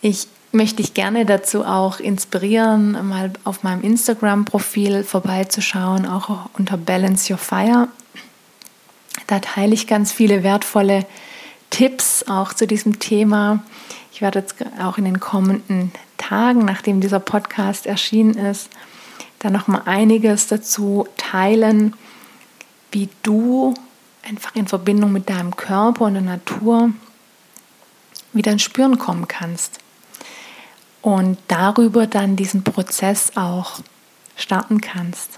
ich 0.00 0.28
möchte 0.52 0.76
dich 0.76 0.94
gerne 0.94 1.24
dazu 1.24 1.64
auch 1.64 1.98
inspirieren, 1.98 2.92
mal 3.08 3.32
auf 3.44 3.62
meinem 3.62 3.82
Instagram-Profil 3.82 5.02
vorbeizuschauen, 5.02 6.06
auch 6.06 6.50
unter 6.58 6.76
Balance 6.76 7.32
Your 7.32 7.38
Fire. 7.38 7.88
Da 9.26 9.38
teile 9.40 9.74
ich 9.74 9.86
ganz 9.86 10.12
viele 10.12 10.42
wertvolle 10.42 11.06
Tipps 11.70 12.24
auch 12.28 12.52
zu 12.52 12.66
diesem 12.66 12.98
Thema. 12.98 13.62
Ich 14.12 14.20
werde 14.20 14.40
jetzt 14.40 14.56
auch 14.82 14.98
in 14.98 15.04
den 15.04 15.20
kommenden 15.20 15.90
Tagen, 16.18 16.64
nachdem 16.64 17.00
dieser 17.00 17.20
Podcast 17.20 17.86
erschienen 17.86 18.34
ist, 18.34 18.68
da 19.38 19.50
noch 19.50 19.68
mal 19.68 19.82
einiges 19.86 20.46
dazu 20.46 21.06
teilen, 21.16 21.94
wie 22.92 23.08
du 23.22 23.74
einfach 24.22 24.54
in 24.54 24.68
Verbindung 24.68 25.12
mit 25.12 25.28
deinem 25.28 25.56
Körper 25.56 26.04
und 26.04 26.14
der 26.14 26.22
Natur 26.22 26.90
wieder 28.32 28.52
ins 28.52 28.62
Spüren 28.62 28.98
kommen 28.98 29.26
kannst. 29.26 29.81
Und 31.02 31.36
darüber 31.48 32.06
dann 32.06 32.36
diesen 32.36 32.62
Prozess 32.62 33.32
auch 33.36 33.80
starten 34.36 34.80
kannst. 34.80 35.30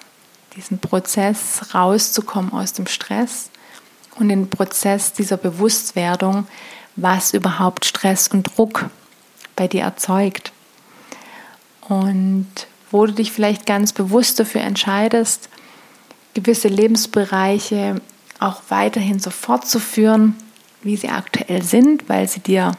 Diesen 0.56 0.78
Prozess 0.78 1.74
rauszukommen 1.74 2.52
aus 2.52 2.74
dem 2.74 2.86
Stress 2.86 3.50
und 4.16 4.28
den 4.28 4.50
Prozess 4.50 5.12
dieser 5.12 5.36
Bewusstwerdung, 5.36 6.46
was 6.96 7.34
überhaupt 7.34 7.84
Stress 7.84 8.28
und 8.28 8.56
Druck 8.56 8.86
bei 9.56 9.66
dir 9.66 9.82
erzeugt. 9.82 10.52
Und 11.80 12.46
wo 12.90 13.06
du 13.06 13.12
dich 13.12 13.32
vielleicht 13.32 13.66
ganz 13.66 13.92
bewusst 13.92 14.38
dafür 14.38 14.60
entscheidest, 14.60 15.48
gewisse 16.34 16.68
Lebensbereiche 16.68 18.00
auch 18.38 18.62
weiterhin 18.68 19.18
so 19.18 19.30
fortzuführen, 19.30 20.36
wie 20.82 20.96
sie 20.96 21.08
aktuell 21.08 21.62
sind, 21.62 22.08
weil 22.08 22.28
sie 22.28 22.40
dir 22.40 22.76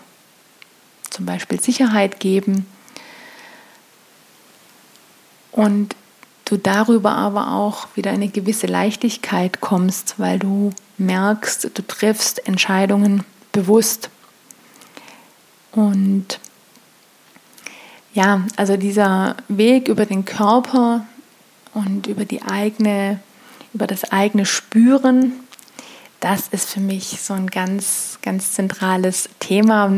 zum 1.09 1.25
Beispiel 1.25 1.59
Sicherheit 1.59 2.19
geben. 2.19 2.67
Und 5.55 5.95
du 6.43 6.57
darüber 6.57 7.13
aber 7.13 7.53
auch 7.53 7.87
wieder 7.95 8.11
eine 8.11 8.27
gewisse 8.27 8.67
Leichtigkeit 8.67 9.61
kommst, 9.61 10.15
weil 10.19 10.37
du 10.37 10.71
merkst, 10.97 11.71
du 11.73 11.81
triffst 11.81 12.45
Entscheidungen 12.45 13.23
bewusst. 13.53 14.09
Und 15.71 16.41
ja, 18.13 18.45
also 18.57 18.75
dieser 18.75 19.37
Weg 19.47 19.87
über 19.87 20.05
den 20.05 20.25
Körper 20.25 21.05
und 21.73 22.07
über 22.07 22.25
die 22.25 22.41
eigene, 22.41 23.21
über 23.73 23.87
das 23.87 24.11
eigene 24.11 24.45
Spüren, 24.45 25.31
das 26.19 26.49
ist 26.49 26.69
für 26.69 26.81
mich 26.81 27.21
so 27.21 27.33
ein 27.33 27.47
ganz, 27.47 28.19
ganz 28.21 28.51
zentrales 28.51 29.29
Thema. 29.39 29.93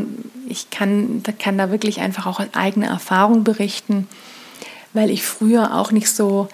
Ich 0.47 0.69
kann, 0.69 1.23
kann 1.39 1.57
da 1.57 1.71
wirklich 1.71 1.99
einfach 1.99 2.27
auch 2.27 2.39
aus 2.39 2.53
eigener 2.53 2.87
Erfahrung 2.87 3.43
berichten, 3.43 4.07
weil 4.93 5.09
ich 5.09 5.23
früher 5.23 5.75
auch 5.75 5.91
nicht 5.91 6.09
so 6.09 6.47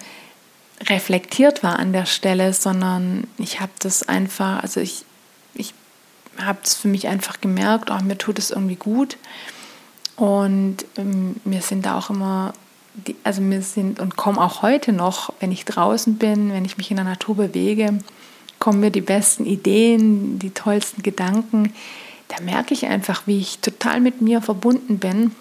reflektiert 0.88 1.62
war 1.62 1.78
an 1.78 1.92
der 1.92 2.06
Stelle, 2.06 2.52
sondern 2.52 3.26
ich 3.38 3.60
habe 3.60 3.72
das 3.78 4.06
einfach, 4.08 4.62
also 4.62 4.80
ich, 4.80 5.04
ich 5.54 5.72
habe 6.38 6.58
es 6.62 6.74
für 6.74 6.88
mich 6.88 7.08
einfach 7.08 7.40
gemerkt, 7.40 7.90
oh, 7.90 8.02
mir 8.02 8.18
tut 8.18 8.38
es 8.38 8.50
irgendwie 8.50 8.76
gut. 8.76 9.16
Und 10.16 10.78
ähm, 10.96 11.36
mir 11.44 11.62
sind 11.62 11.86
da 11.86 11.98
auch 11.98 12.10
immer, 12.10 12.52
die, 12.94 13.16
also 13.24 13.40
mir 13.40 13.62
sind 13.62 13.98
und 13.98 14.16
kommen 14.16 14.38
auch 14.38 14.62
heute 14.62 14.92
noch, 14.92 15.32
wenn 15.40 15.50
ich 15.50 15.64
draußen 15.64 16.16
bin, 16.16 16.52
wenn 16.52 16.64
ich 16.64 16.76
mich 16.76 16.90
in 16.90 16.96
der 16.96 17.04
Natur 17.04 17.36
bewege, 17.36 17.98
kommen 18.58 18.80
mir 18.80 18.90
die 18.90 19.00
besten 19.00 19.44
Ideen, 19.46 20.38
die 20.38 20.50
tollsten 20.50 21.02
Gedanken. 21.02 21.72
Da 22.28 22.42
merke 22.42 22.74
ich 22.74 22.86
einfach, 22.86 23.26
wie 23.26 23.38
ich 23.38 23.58
total 23.58 24.00
mit 24.00 24.20
mir 24.20 24.40
verbunden 24.40 24.98
bin. 24.98 25.32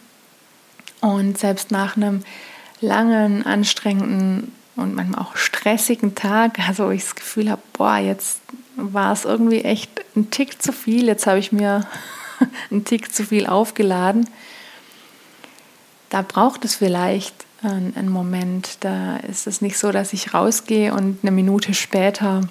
Und 1.01 1.37
selbst 1.37 1.71
nach 1.71 1.95
einem 1.95 2.23
langen, 2.83 3.45
anstrengenden 3.45 4.51
und 4.75 4.95
manchmal 4.95 5.21
auch 5.21 5.35
stressigen 5.35 6.15
Tag, 6.15 6.59
also 6.67 6.91
ich 6.91 7.03
das 7.03 7.15
Gefühl 7.15 7.49
habe, 7.49 7.61
boah, 7.73 7.97
jetzt 7.97 8.41
war 8.75 9.13
es 9.13 9.25
irgendwie 9.25 9.61
echt 9.61 10.03
ein 10.15 10.29
Tick 10.29 10.61
zu 10.61 10.71
viel, 10.71 11.07
jetzt 11.07 11.25
habe 11.25 11.39
ich 11.39 11.51
mir 11.51 11.87
einen 12.71 12.85
Tick 12.85 13.13
zu 13.13 13.23
viel 13.23 13.47
aufgeladen. 13.47 14.29
Da 16.09 16.21
braucht 16.21 16.65
es 16.65 16.75
vielleicht 16.75 17.33
einen 17.63 18.09
Moment. 18.09 18.77
Da 18.81 19.17
ist 19.17 19.47
es 19.47 19.61
nicht 19.61 19.77
so, 19.77 19.91
dass 19.91 20.13
ich 20.13 20.33
rausgehe 20.33 20.93
und 20.93 21.19
eine 21.21 21.31
Minute 21.31 21.73
später 21.73 22.41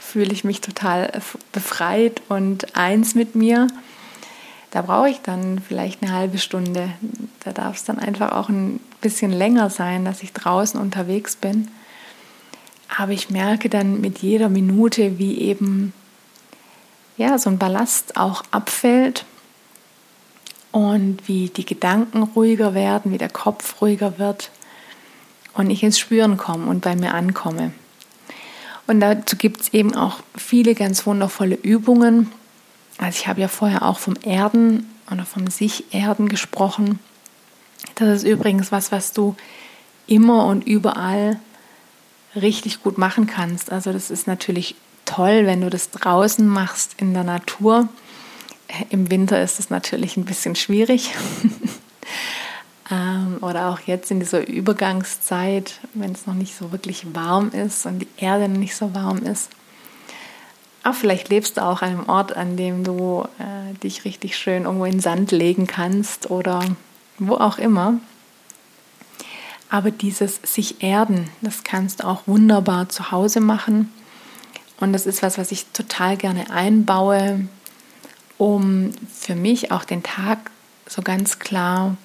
fühle 0.00 0.32
ich 0.32 0.44
mich 0.44 0.60
total 0.60 1.10
befreit 1.52 2.22
und 2.28 2.76
eins 2.76 3.14
mit 3.14 3.34
mir. 3.34 3.66
Da 4.70 4.82
brauche 4.82 5.08
ich 5.08 5.20
dann 5.22 5.60
vielleicht 5.66 6.02
eine 6.02 6.12
halbe 6.12 6.38
Stunde. 6.38 6.90
Da 7.40 7.52
darf 7.52 7.76
es 7.76 7.84
dann 7.84 7.98
einfach 7.98 8.32
auch 8.32 8.48
ein 8.48 8.80
bisschen 9.00 9.32
länger 9.32 9.70
sein, 9.70 10.04
dass 10.04 10.22
ich 10.22 10.32
draußen 10.32 10.80
unterwegs 10.80 11.36
bin. 11.36 11.68
Aber 12.96 13.12
ich 13.12 13.30
merke 13.30 13.68
dann 13.68 14.00
mit 14.00 14.18
jeder 14.18 14.48
Minute, 14.48 15.18
wie 15.18 15.38
eben 15.40 15.92
ja, 17.16 17.36
so 17.36 17.50
ein 17.50 17.58
Ballast 17.58 18.16
auch 18.16 18.42
abfällt 18.50 19.24
und 20.72 21.26
wie 21.26 21.48
die 21.48 21.66
Gedanken 21.66 22.22
ruhiger 22.22 22.74
werden, 22.74 23.12
wie 23.12 23.18
der 23.18 23.28
Kopf 23.28 23.80
ruhiger 23.80 24.18
wird 24.18 24.50
und 25.54 25.70
ich 25.70 25.82
ins 25.82 25.98
Spüren 25.98 26.36
komme 26.36 26.66
und 26.66 26.82
bei 26.82 26.94
mir 26.94 27.14
ankomme. 27.14 27.72
Und 28.86 29.00
dazu 29.00 29.36
gibt 29.36 29.60
es 29.60 29.74
eben 29.74 29.94
auch 29.94 30.20
viele 30.36 30.74
ganz 30.74 31.04
wundervolle 31.04 31.56
Übungen. 31.56 32.30
Also 32.96 33.18
ich 33.20 33.28
habe 33.28 33.40
ja 33.40 33.48
vorher 33.48 33.82
auch 33.82 33.98
vom 33.98 34.14
Erden 34.22 34.88
oder 35.10 35.24
vom 35.24 35.48
Sich-Erden 35.48 36.28
gesprochen. 36.28 37.00
Das 37.94 38.08
ist 38.08 38.24
übrigens 38.24 38.72
was, 38.72 38.92
was 38.92 39.12
du 39.12 39.36
immer 40.06 40.46
und 40.46 40.66
überall 40.66 41.38
richtig 42.34 42.82
gut 42.82 42.98
machen 42.98 43.26
kannst. 43.26 43.72
Also 43.72 43.92
das 43.92 44.10
ist 44.10 44.26
natürlich 44.26 44.74
toll, 45.04 45.46
wenn 45.46 45.60
du 45.60 45.70
das 45.70 45.90
draußen 45.90 46.46
machst 46.46 46.94
in 46.98 47.14
der 47.14 47.24
Natur. 47.24 47.88
Im 48.90 49.10
Winter 49.10 49.42
ist 49.42 49.58
es 49.58 49.70
natürlich 49.70 50.16
ein 50.16 50.24
bisschen 50.24 50.54
schwierig. 50.54 51.14
Ähm, 52.90 53.36
oder 53.42 53.68
auch 53.68 53.80
jetzt 53.80 54.10
in 54.10 54.20
dieser 54.20 54.46
Übergangszeit, 54.46 55.78
wenn 55.92 56.12
es 56.12 56.26
noch 56.26 56.34
nicht 56.34 56.56
so 56.56 56.72
wirklich 56.72 57.14
warm 57.14 57.50
ist 57.50 57.84
und 57.84 57.98
die 57.98 58.08
Erde 58.16 58.48
nicht 58.48 58.74
so 58.74 58.94
warm 58.94 59.18
ist. 59.18 59.50
Aber 60.82 60.94
vielleicht 60.94 61.28
lebst 61.28 61.58
du 61.58 61.64
auch 61.64 61.82
an 61.82 61.90
einem 61.90 62.08
Ort, 62.08 62.34
an 62.34 62.56
dem 62.56 62.84
du 62.84 63.26
äh, 63.38 63.74
dich 63.82 64.06
richtig 64.06 64.38
schön 64.38 64.64
irgendwo 64.64 64.86
in 64.86 65.00
Sand 65.00 65.32
legen 65.32 65.66
kannst 65.66 66.30
oder 66.30 66.64
wo 67.18 67.34
auch 67.34 67.58
immer. 67.58 67.98
Aber 69.70 69.90
dieses 69.90 70.40
sich 70.44 70.82
erden, 70.82 71.28
das 71.42 71.62
kannst 71.64 72.00
du 72.00 72.06
auch 72.06 72.26
wunderbar 72.26 72.88
zu 72.88 73.10
Hause 73.10 73.40
machen. 73.40 73.92
Und 74.80 74.92
das 74.92 75.06
ist 75.06 75.22
was, 75.22 75.36
was 75.36 75.52
ich 75.52 75.66
total 75.66 76.16
gerne 76.16 76.50
einbaue, 76.50 77.46
um 78.38 78.92
für 79.12 79.34
mich 79.34 79.72
auch 79.72 79.84
den 79.84 80.02
Tag 80.02 80.50
so 80.86 81.02
ganz 81.02 81.38
klar 81.38 81.96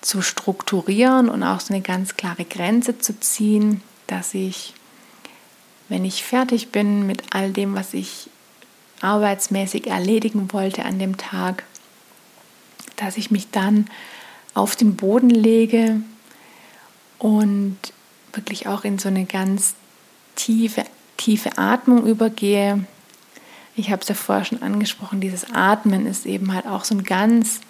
zu 0.00 0.22
strukturieren 0.22 1.28
und 1.28 1.42
auch 1.42 1.60
so 1.60 1.74
eine 1.74 1.82
ganz 1.82 2.16
klare 2.16 2.44
Grenze 2.44 2.98
zu 2.98 3.18
ziehen, 3.18 3.82
dass 4.06 4.32
ich, 4.32 4.74
wenn 5.88 6.04
ich 6.04 6.24
fertig 6.24 6.70
bin 6.70 7.06
mit 7.06 7.34
all 7.34 7.50
dem, 7.52 7.74
was 7.74 7.94
ich 7.94 8.30
arbeitsmäßig 9.00 9.88
erledigen 9.88 10.52
wollte 10.52 10.84
an 10.84 10.98
dem 10.98 11.16
Tag, 11.16 11.64
dass 13.00 13.16
ich 13.16 13.30
mich 13.30 13.50
dann 13.50 13.86
auf 14.54 14.76
den 14.76 14.96
Boden 14.96 15.30
lege 15.30 16.00
und 17.18 17.78
wirklich 18.32 18.66
auch 18.66 18.84
in 18.84 18.98
so 18.98 19.08
eine 19.08 19.24
ganz 19.24 19.74
tiefe, 20.36 20.84
tiefe 21.16 21.58
Atmung 21.58 22.06
übergehe. 22.06 22.84
Ich 23.76 23.90
habe 23.90 24.02
es 24.02 24.08
ja 24.08 24.14
vorher 24.14 24.44
schon 24.44 24.62
angesprochen, 24.62 25.20
dieses 25.20 25.52
Atmen 25.52 26.06
ist 26.06 26.26
eben 26.26 26.52
halt 26.52 26.66
auch 26.66 26.84
so 26.84 26.94
ein 26.94 27.04
ganz 27.04 27.60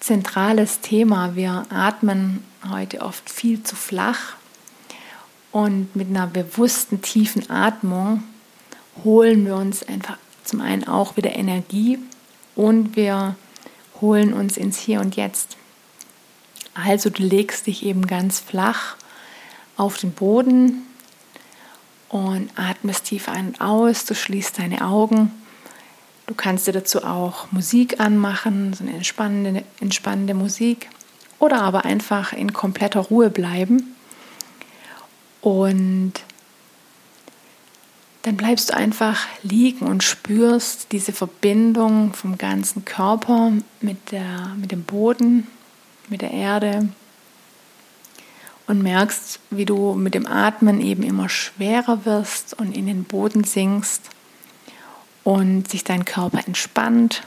zentrales 0.00 0.80
Thema. 0.80 1.36
Wir 1.36 1.66
atmen 1.70 2.44
heute 2.68 3.00
oft 3.00 3.28
viel 3.30 3.62
zu 3.62 3.76
flach 3.76 4.36
und 5.52 5.94
mit 5.96 6.08
einer 6.08 6.26
bewussten 6.26 7.02
tiefen 7.02 7.50
Atmung 7.50 8.22
holen 9.04 9.44
wir 9.46 9.56
uns 9.56 9.82
einfach 9.82 10.18
zum 10.44 10.60
einen 10.60 10.86
auch 10.86 11.16
wieder 11.16 11.34
Energie 11.34 11.98
und 12.54 12.96
wir 12.96 13.36
holen 14.00 14.32
uns 14.32 14.56
ins 14.56 14.78
Hier 14.78 15.00
und 15.00 15.16
Jetzt. 15.16 15.56
Also 16.74 17.10
du 17.10 17.22
legst 17.22 17.66
dich 17.66 17.84
eben 17.84 18.06
ganz 18.06 18.40
flach 18.40 18.96
auf 19.76 19.98
den 19.98 20.12
Boden 20.12 20.82
und 22.08 22.50
atmest 22.56 23.04
tief 23.04 23.28
ein 23.28 23.48
und 23.48 23.60
aus, 23.60 24.04
du 24.04 24.14
schließt 24.14 24.58
deine 24.58 24.84
Augen 24.84 25.30
Du 26.26 26.34
kannst 26.34 26.66
dir 26.66 26.72
dazu 26.72 27.04
auch 27.04 27.52
Musik 27.52 28.00
anmachen, 28.00 28.72
so 28.72 28.82
eine 28.82 28.94
entspannende, 28.94 29.62
entspannende 29.80 30.34
Musik 30.34 30.88
oder 31.38 31.62
aber 31.62 31.84
einfach 31.84 32.32
in 32.32 32.52
kompletter 32.52 33.00
Ruhe 33.00 33.30
bleiben. 33.30 33.94
Und 35.40 36.14
dann 38.26 38.36
bleibst 38.36 38.70
du 38.70 38.74
einfach 38.74 39.24
liegen 39.44 39.86
und 39.86 40.02
spürst 40.02 40.90
diese 40.90 41.12
Verbindung 41.12 42.12
vom 42.12 42.36
ganzen 42.36 42.84
Körper 42.84 43.52
mit, 43.80 44.10
der, 44.10 44.52
mit 44.56 44.72
dem 44.72 44.82
Boden, 44.82 45.46
mit 46.08 46.22
der 46.22 46.32
Erde 46.32 46.88
und 48.66 48.82
merkst, 48.82 49.38
wie 49.50 49.64
du 49.64 49.94
mit 49.94 50.14
dem 50.14 50.26
Atmen 50.26 50.80
eben 50.80 51.04
immer 51.04 51.28
schwerer 51.28 52.04
wirst 52.04 52.54
und 52.54 52.76
in 52.76 52.86
den 52.86 53.04
Boden 53.04 53.44
sinkst 53.44 54.02
und 55.22 55.70
sich 55.70 55.84
dein 55.84 56.04
Körper 56.04 56.44
entspannt 56.48 57.22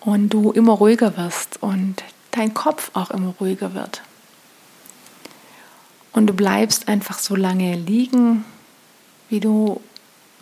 und 0.00 0.28
du 0.28 0.52
immer 0.52 0.72
ruhiger 0.74 1.16
wirst 1.16 1.62
und 1.62 2.04
dein 2.32 2.52
Kopf 2.52 2.90
auch 2.92 3.10
immer 3.10 3.32
ruhiger 3.40 3.72
wird. 3.72 4.02
Und 6.12 6.26
du 6.26 6.34
bleibst 6.34 6.88
einfach 6.88 7.18
so 7.18 7.34
lange 7.34 7.76
liegen, 7.76 8.44
wie 9.30 9.40
du 9.40 9.80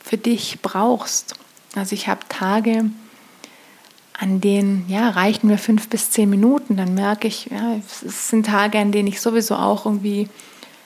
für 0.03 0.18
dich 0.18 0.59
brauchst. 0.62 1.34
Also 1.76 1.95
ich 1.95 2.09
habe 2.09 2.20
Tage, 2.28 2.91
an 4.18 4.41
denen 4.41 4.86
ja, 4.89 5.11
reichen 5.11 5.47
mir 5.47 5.59
fünf 5.59 5.89
bis 5.89 6.11
zehn 6.11 6.28
Minuten. 6.28 6.76
Dann 6.76 6.95
merke 6.95 7.28
ich, 7.28 7.47
ja, 7.47 7.76
es 7.76 8.28
sind 8.28 8.47
Tage, 8.47 8.78
an 8.78 8.91
denen 8.91 9.07
ich 9.07 9.20
sowieso 9.20 9.55
auch 9.55 9.86
irgendwie 9.86 10.28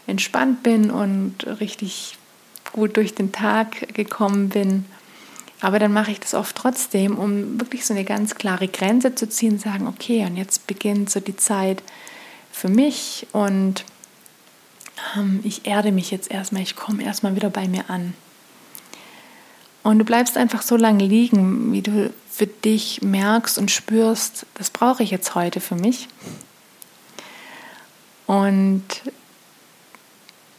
entspannt 0.07 0.63
bin 0.63 0.91
und 0.91 1.47
richtig 1.61 2.19
gut 2.73 2.97
durch 2.97 3.15
den 3.15 3.33
Tag 3.33 3.95
gekommen 3.95 4.49
bin. 4.49 4.85
aber 5.61 5.79
dann 5.79 5.93
mache 5.93 6.11
ich 6.11 6.19
das 6.19 6.35
oft 6.35 6.57
trotzdem, 6.57 7.17
um 7.17 7.61
wirklich 7.61 7.87
so 7.87 7.95
eine 7.95 8.05
ganz 8.05 8.35
klare 8.35 8.67
Grenze 8.67 9.15
zu 9.15 9.29
ziehen, 9.29 9.59
sagen, 9.59 9.87
okay, 9.87 10.27
und 10.27 10.37
jetzt 10.37 10.67
beginnt 10.67 11.09
so 11.09 11.21
die 11.21 11.37
Zeit 11.37 11.83
für 12.51 12.69
mich 12.69 13.27
und 13.33 13.85
ich 15.43 15.67
erde 15.67 15.93
mich 15.93 16.11
jetzt 16.11 16.31
erstmal, 16.31 16.63
ich 16.63 16.77
komme 16.77 17.05
erstmal 17.05 17.37
wieder 17.37 17.51
bei 17.51 17.69
mir 17.69 17.91
an. 17.91 18.15
Und 19.83 19.99
du 19.99 20.05
bleibst 20.05 20.37
einfach 20.37 20.63
so 20.63 20.77
lange 20.77 21.05
liegen, 21.05 21.73
wie 21.73 21.83
du 21.83 22.13
für 22.31 22.47
dich 22.47 23.03
merkst 23.03 23.59
und 23.59 23.71
spürst, 23.71 24.47
das 24.55 24.71
brauche 24.71 25.03
ich 25.03 25.11
jetzt 25.11 25.35
heute 25.35 25.61
für 25.61 25.75
mich. 25.75 26.09
Und 28.27 28.85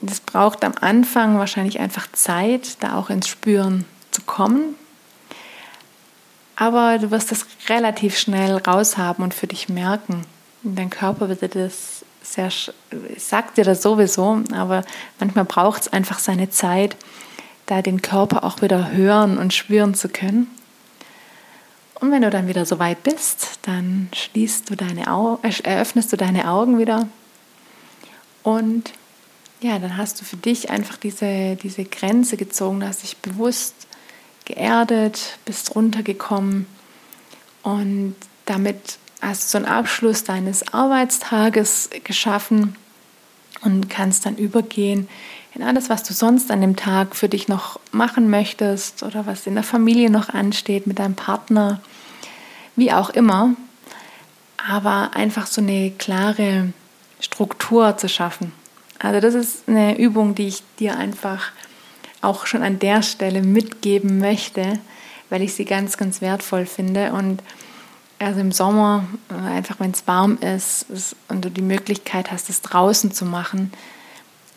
das 0.02 0.20
braucht 0.20 0.66
am 0.66 0.74
Anfang 0.82 1.38
wahrscheinlich 1.38 1.80
einfach 1.80 2.12
Zeit, 2.12 2.84
da 2.84 2.98
auch 2.98 3.10
ins 3.10 3.30
Spüren 3.30 3.86
zu 4.12 4.22
kommen. 4.24 4.76
Aber 6.56 7.00
du 7.00 7.10
wirst 7.10 7.32
das 7.32 7.46
relativ 7.70 8.18
schnell 8.18 8.58
raushaben 8.58 9.24
und 9.24 9.34
für 9.34 9.48
dich 9.48 9.70
merken. 9.70 10.26
Dein 10.62 10.90
Körper 10.90 11.30
wird 11.30 11.42
dir 11.42 11.50
das 11.50 12.06
sehr, 12.24 12.50
sagt 13.18 13.58
dir 13.58 13.64
das 13.64 13.82
sowieso, 13.84 14.42
aber 14.54 14.84
manchmal 15.20 15.46
braucht 15.46 15.84
es 15.84 15.88
einfach 15.94 16.20
seine 16.20 16.50
Zeit, 16.50 16.96
da 17.66 17.82
den 17.82 18.02
Körper 18.02 18.44
auch 18.44 18.62
wieder 18.62 18.92
hören 18.92 19.38
und 19.38 19.54
spüren 19.54 19.94
zu 19.94 20.10
können. 20.10 20.48
Und 21.96 22.12
wenn 22.12 22.22
du 22.22 22.30
dann 22.30 22.48
wieder 22.48 22.66
so 22.66 22.80
weit 22.80 23.04
bist, 23.04 23.60
dann 23.62 24.10
schließt 24.14 24.70
du 24.70 24.76
deine 24.76 25.08
Augen, 25.08 25.48
äh, 25.48 25.54
eröffnest 25.64 26.12
du 26.12 26.18
deine 26.18 26.50
Augen 26.50 26.78
wieder. 26.78 27.08
Und 28.44 28.92
ja, 29.62 29.80
dann 29.80 29.96
hast 29.96 30.20
du 30.20 30.26
für 30.26 30.36
dich 30.36 30.70
einfach 30.70 30.98
diese, 30.98 31.56
diese 31.56 31.86
Grenze 31.86 32.36
gezogen, 32.36 32.86
hast 32.86 33.04
dich 33.04 33.18
bewusst 33.18 33.88
geerdet, 34.44 35.38
bist 35.46 35.76
runtergekommen. 35.76 36.66
Und 37.62 38.16
damit 38.46 38.98
hast 39.24 39.50
so 39.50 39.58
einen 39.58 39.68
Abschluss 39.68 40.24
deines 40.24 40.74
Arbeitstages 40.74 41.90
geschaffen 42.04 42.76
und 43.62 43.90
kannst 43.90 44.26
dann 44.26 44.36
übergehen 44.36 45.08
in 45.56 45.64
alles, 45.64 45.90
was 45.90 46.04
du 46.04 46.14
sonst 46.14 46.50
an 46.52 46.62
dem 46.62 46.76
Tag 46.76 47.16
für 47.16 47.30
dich 47.30 47.48
noch 47.48 47.80
machen 47.92 48.30
möchtest 48.30 49.04
oder 49.04 49.26
was 49.26 49.46
in 49.46 49.54
der 49.54 49.64
Familie 49.64 50.10
noch 50.10 50.30
ansteht 50.30 50.88
mit 50.88 51.00
deinem 51.00 51.16
Partner, 51.16 51.80
wie 52.76 52.92
auch 52.92 53.12
immer. 53.12 53.52
Aber 54.58 55.12
einfach 55.14 55.46
so 55.46 55.62
eine 55.62 55.92
klare 55.92 56.74
Struktur 57.20 57.98
zu 57.98 58.10
schaffen. 58.10 58.52
Also 58.98 59.20
das 59.20 59.36
ist 59.36 59.68
eine 59.68 59.98
Übung, 59.98 60.34
die 60.34 60.48
ich 60.48 60.64
dir 60.80 60.98
einfach 60.98 61.52
auch 62.22 62.46
schon 62.46 62.64
an 62.64 62.80
der 62.80 63.04
Stelle 63.04 63.42
mitgeben 63.42 64.18
möchte, 64.18 64.80
weil 65.30 65.42
ich 65.42 65.54
sie 65.54 65.66
ganz, 65.66 65.98
ganz 65.98 66.22
wertvoll 66.22 66.66
finde. 66.66 67.12
Und 67.12 67.44
also 68.24 68.40
im 68.40 68.52
Sommer, 68.52 69.06
einfach 69.30 69.80
wenn 69.80 69.92
es 69.92 70.08
warm 70.08 70.38
ist, 70.38 70.90
ist 70.90 71.16
und 71.30 71.44
du 71.44 71.52
die 71.52 71.62
Möglichkeit 71.62 72.32
hast, 72.32 72.50
es 72.50 72.62
draußen 72.62 73.12
zu 73.12 73.26
machen, 73.26 73.72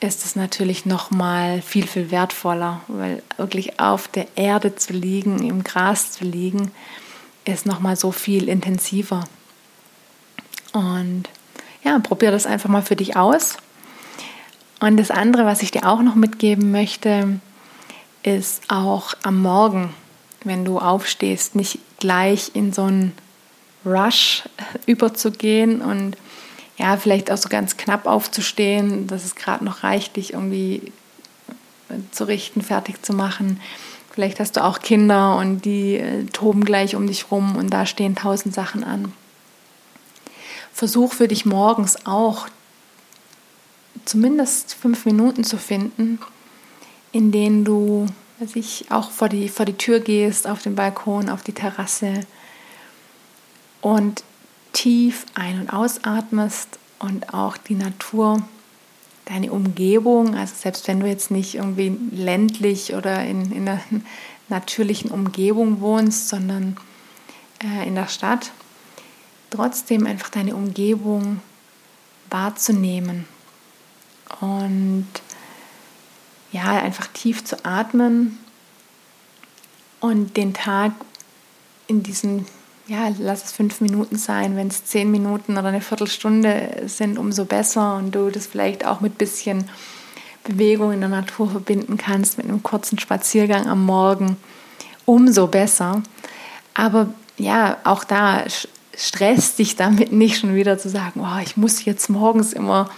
ist 0.01 0.25
es 0.25 0.37
natürlich 0.37 0.85
noch 0.85 1.11
mal 1.11 1.63
viel 1.63 1.87
viel 1.87 2.11
wertvoller, 2.11 2.81
weil 2.89 3.23
wirklich 3.37 3.81
auf 3.81 4.09
der 4.09 4.27
Erde 4.37 4.77
zu 4.77 4.93
liegen, 4.93 5.47
im 5.47 5.65
Gras 5.65 6.13
zu 6.13 6.25
liegen, 6.25 6.71
ist 7.45 7.67
noch 7.67 7.81
mal 7.81 7.97
so 7.97 8.13
viel 8.13 8.49
intensiver. 8.49 9.25
Und 10.73 11.25
ja, 11.83 11.99
probier 11.99 12.31
das 12.31 12.47
einfach 12.47 12.69
mal 12.69 12.83
für 12.83 12.97
dich 12.97 13.17
aus. 13.17 13.57
Und 14.81 14.99
das 14.99 15.11
andere, 15.11 15.47
was 15.47 15.63
ich 15.63 15.71
dir 15.71 15.87
auch 15.87 16.03
noch 16.03 16.15
mitgeben 16.15 16.71
möchte, 16.71 17.41
ist 18.23 18.63
auch 18.69 19.15
am 19.23 19.41
Morgen, 19.41 19.95
wenn 20.45 20.65
du 20.65 20.79
aufstehst, 20.79 21.55
nicht 21.55 21.79
gleich 21.99 22.51
in 22.55 22.73
so 22.73 22.83
einen 22.83 23.13
Rush 23.87 24.43
überzugehen 24.87 25.81
und 25.81 26.17
ja, 26.77 26.97
vielleicht 26.97 27.31
auch 27.31 27.39
so 27.39 27.49
ganz 27.49 27.77
knapp 27.77 28.07
aufzustehen, 28.07 29.07
dass 29.07 29.25
es 29.25 29.35
gerade 29.35 29.65
noch 29.65 29.83
reicht, 29.83 30.17
dich 30.17 30.35
irgendwie 30.35 30.93
zu 32.11 32.25
richten, 32.25 32.63
fertig 32.63 33.03
zu 33.03 33.13
machen. 33.13 33.61
Vielleicht 34.11 34.41
hast 34.41 34.57
du 34.57 34.65
auch 34.65 34.81
Kinder 34.81 35.37
und 35.37 35.65
die 35.65 35.97
äh, 35.97 36.25
toben 36.27 36.65
gleich 36.65 36.97
um 36.97 37.07
dich 37.07 37.31
rum 37.31 37.57
und 37.57 37.71
da 37.71 37.87
stehen 37.87 38.17
tausend 38.17 38.55
Sachen 38.55 38.83
an. 38.83 39.13
Versuch 40.73 41.13
für 41.13 41.29
dich 41.29 41.47
morgens 41.47 42.07
auch 42.07 42.49
zumindest 44.05 44.75
fünf 44.75 45.05
Minuten 45.07 45.45
zu 45.45 45.59
finden, 45.59 46.19
in 47.13 47.33
denen 47.33 47.65
du 47.65 48.07
sich 48.41 48.87
auch 48.91 49.11
vor 49.11 49.29
die, 49.29 49.49
vor 49.49 49.65
die 49.65 49.77
Tür 49.77 50.01
gehst, 50.01 50.47
auf 50.47 50.63
den 50.63 50.75
Balkon, 50.75 51.31
auf 51.31 51.43
die 51.43 51.55
Terrasse 51.55 52.21
und 53.87 54.25
tief 54.73 55.27
ein- 55.35 55.61
und 55.61 55.71
ausatmest 55.73 56.81
und 56.99 57.33
auch 57.33 57.57
die 57.57 57.77
Natur, 57.77 58.43
deine 59.27 59.53
Umgebung, 59.53 60.35
also 60.35 60.55
selbst 60.57 60.89
wenn 60.89 60.99
du 60.99 61.07
jetzt 61.07 61.31
nicht 61.31 61.55
irgendwie 61.55 61.97
ländlich 62.11 62.95
oder 62.95 63.25
in, 63.25 63.53
in 63.53 63.69
einer 63.69 63.81
natürlichen 64.49 65.13
Umgebung 65.13 65.81
wohnst, 65.81 66.29
sondern 66.29 66.77
äh, 67.63 67.87
in 67.87 67.95
der 67.95 68.09
Stadt, 68.09 68.51
trotzdem 69.51 70.05
einfach 70.05 70.31
deine 70.31 70.57
Umgebung 70.57 71.41
wahrzunehmen 72.29 73.25
und 74.41 75.07
ja, 76.51 76.83
einfach 76.83 77.07
tief 77.07 77.45
zu 77.45 77.65
atmen 77.65 78.37
und 80.01 80.37
den 80.37 80.55
Tag 80.55 80.91
in 81.87 82.03
diesen, 82.03 82.47
ja, 82.87 83.11
lass 83.19 83.45
es 83.45 83.53
fünf 83.53 83.81
Minuten 83.81 84.17
sein, 84.17 84.57
wenn 84.57 84.69
es 84.69 84.85
zehn 84.85 85.11
Minuten 85.11 85.59
oder 85.59 85.69
eine 85.69 85.81
Viertelstunde 85.81 86.85
sind, 86.87 87.19
umso 87.19 87.45
besser 87.45 87.97
und 87.97 88.15
du 88.15 88.31
das 88.31 88.47
vielleicht 88.47 88.87
auch 88.87 89.01
mit 89.01 89.19
bisschen 89.19 89.69
Bewegung 90.45 90.93
in 90.93 91.01
der 91.01 91.09
Natur 91.09 91.51
verbinden 91.51 91.97
kannst, 91.97 92.39
mit 92.39 92.47
einem 92.47 92.63
kurzen 92.63 93.01
Spaziergang 93.01 93.67
am 93.67 93.85
Morgen, 93.85 94.37
umso 95.05 95.49
besser. 95.49 96.03
Aber 96.75 97.09
ja, 97.39 97.79
auch 97.83 98.05
da 98.05 98.45
stresst 98.97 99.59
dich 99.59 99.75
damit 99.75 100.13
nicht 100.13 100.39
schon 100.39 100.55
wieder 100.55 100.79
zu 100.79 100.89
sagen, 100.89 101.21
oh, 101.21 101.41
ich 101.43 101.57
muss 101.57 101.85
jetzt 101.85 102.09
morgens 102.09 102.53
immer 102.53 102.89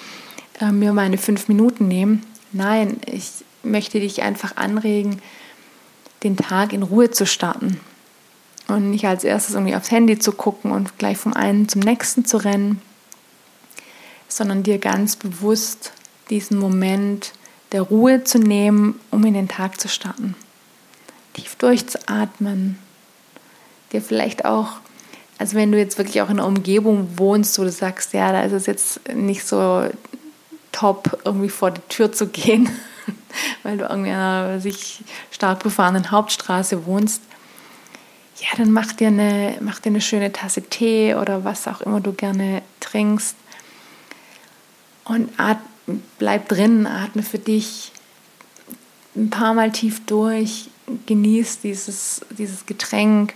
äh, 0.61 0.70
mir 0.70 0.93
meine 0.93 1.16
fünf 1.16 1.49
Minuten 1.49 1.89
nehmen. 1.89 2.26
Nein, 2.53 2.99
ich 3.07 3.30
möchte 3.62 4.01
dich 4.01 4.22
einfach 4.22 4.57
anregen, 4.57 5.22
den 6.24 6.36
Tag 6.36 6.74
in 6.74 6.82
Ruhe 6.82 7.11
zu 7.11 7.26
starten 7.26 7.80
und 8.68 8.90
nicht 8.90 9.06
als 9.06 9.24
erstes 9.24 9.54
irgendwie 9.54 9.74
aufs 9.74 9.90
Handy 9.90 10.18
zu 10.18 10.32
gucken 10.32 10.70
und 10.70 10.98
gleich 10.98 11.18
vom 11.18 11.32
einen 11.32 11.68
zum 11.68 11.80
nächsten 11.80 12.24
zu 12.24 12.36
rennen, 12.36 12.80
sondern 14.28 14.62
dir 14.62 14.78
ganz 14.78 15.16
bewusst 15.16 15.92
diesen 16.30 16.58
Moment 16.58 17.32
der 17.72 17.82
Ruhe 17.82 18.24
zu 18.24 18.38
nehmen, 18.38 19.00
um 19.10 19.24
in 19.24 19.34
den 19.34 19.48
Tag 19.48 19.80
zu 19.80 19.88
starten. 19.88 20.34
Tief 21.32 21.56
durchzuatmen, 21.56 22.78
dir 23.92 24.02
vielleicht 24.02 24.44
auch, 24.44 24.80
also 25.38 25.56
wenn 25.56 25.72
du 25.72 25.78
jetzt 25.78 25.98
wirklich 25.98 26.20
auch 26.20 26.30
in 26.30 26.38
einer 26.38 26.48
Umgebung 26.48 27.08
wohnst, 27.16 27.58
wo 27.58 27.64
du 27.64 27.70
sagst, 27.72 28.12
ja, 28.12 28.32
da 28.32 28.42
ist 28.42 28.52
es 28.52 28.66
jetzt 28.66 29.14
nicht 29.14 29.44
so 29.44 29.88
top, 30.72 31.20
irgendwie 31.24 31.48
vor 31.48 31.70
die 31.70 31.80
Tür 31.88 32.12
zu 32.12 32.28
gehen, 32.28 32.68
weil 33.62 33.78
du 33.78 33.84
irgendwie 33.84 34.10
in 34.10 34.16
einer 34.16 34.60
sich 34.60 35.02
stark 35.30 35.62
befahrenen 35.62 36.10
Hauptstraße 36.10 36.84
wohnst, 36.86 37.22
ja, 38.41 38.57
dann 38.57 38.72
mach 38.72 38.93
dir, 38.93 39.09
eine, 39.09 39.57
mach 39.61 39.80
dir 39.80 39.91
eine 39.91 40.01
schöne 40.01 40.32
Tasse 40.32 40.62
Tee 40.62 41.14
oder 41.14 41.45
was 41.45 41.66
auch 41.66 41.80
immer 41.80 42.01
du 42.01 42.12
gerne 42.12 42.62
trinkst 42.80 43.36
und 45.05 45.30
at, 45.39 45.59
bleib 46.18 46.49
drin, 46.49 46.86
atme 46.86 47.22
für 47.22 47.39
dich 47.39 47.93
ein 49.16 49.30
paar 49.30 49.55
Mal 49.55 49.72
tief 49.72 50.05
durch, 50.07 50.68
genieß 51.07 51.61
dieses, 51.61 52.20
dieses 52.30 52.66
Getränk 52.66 53.34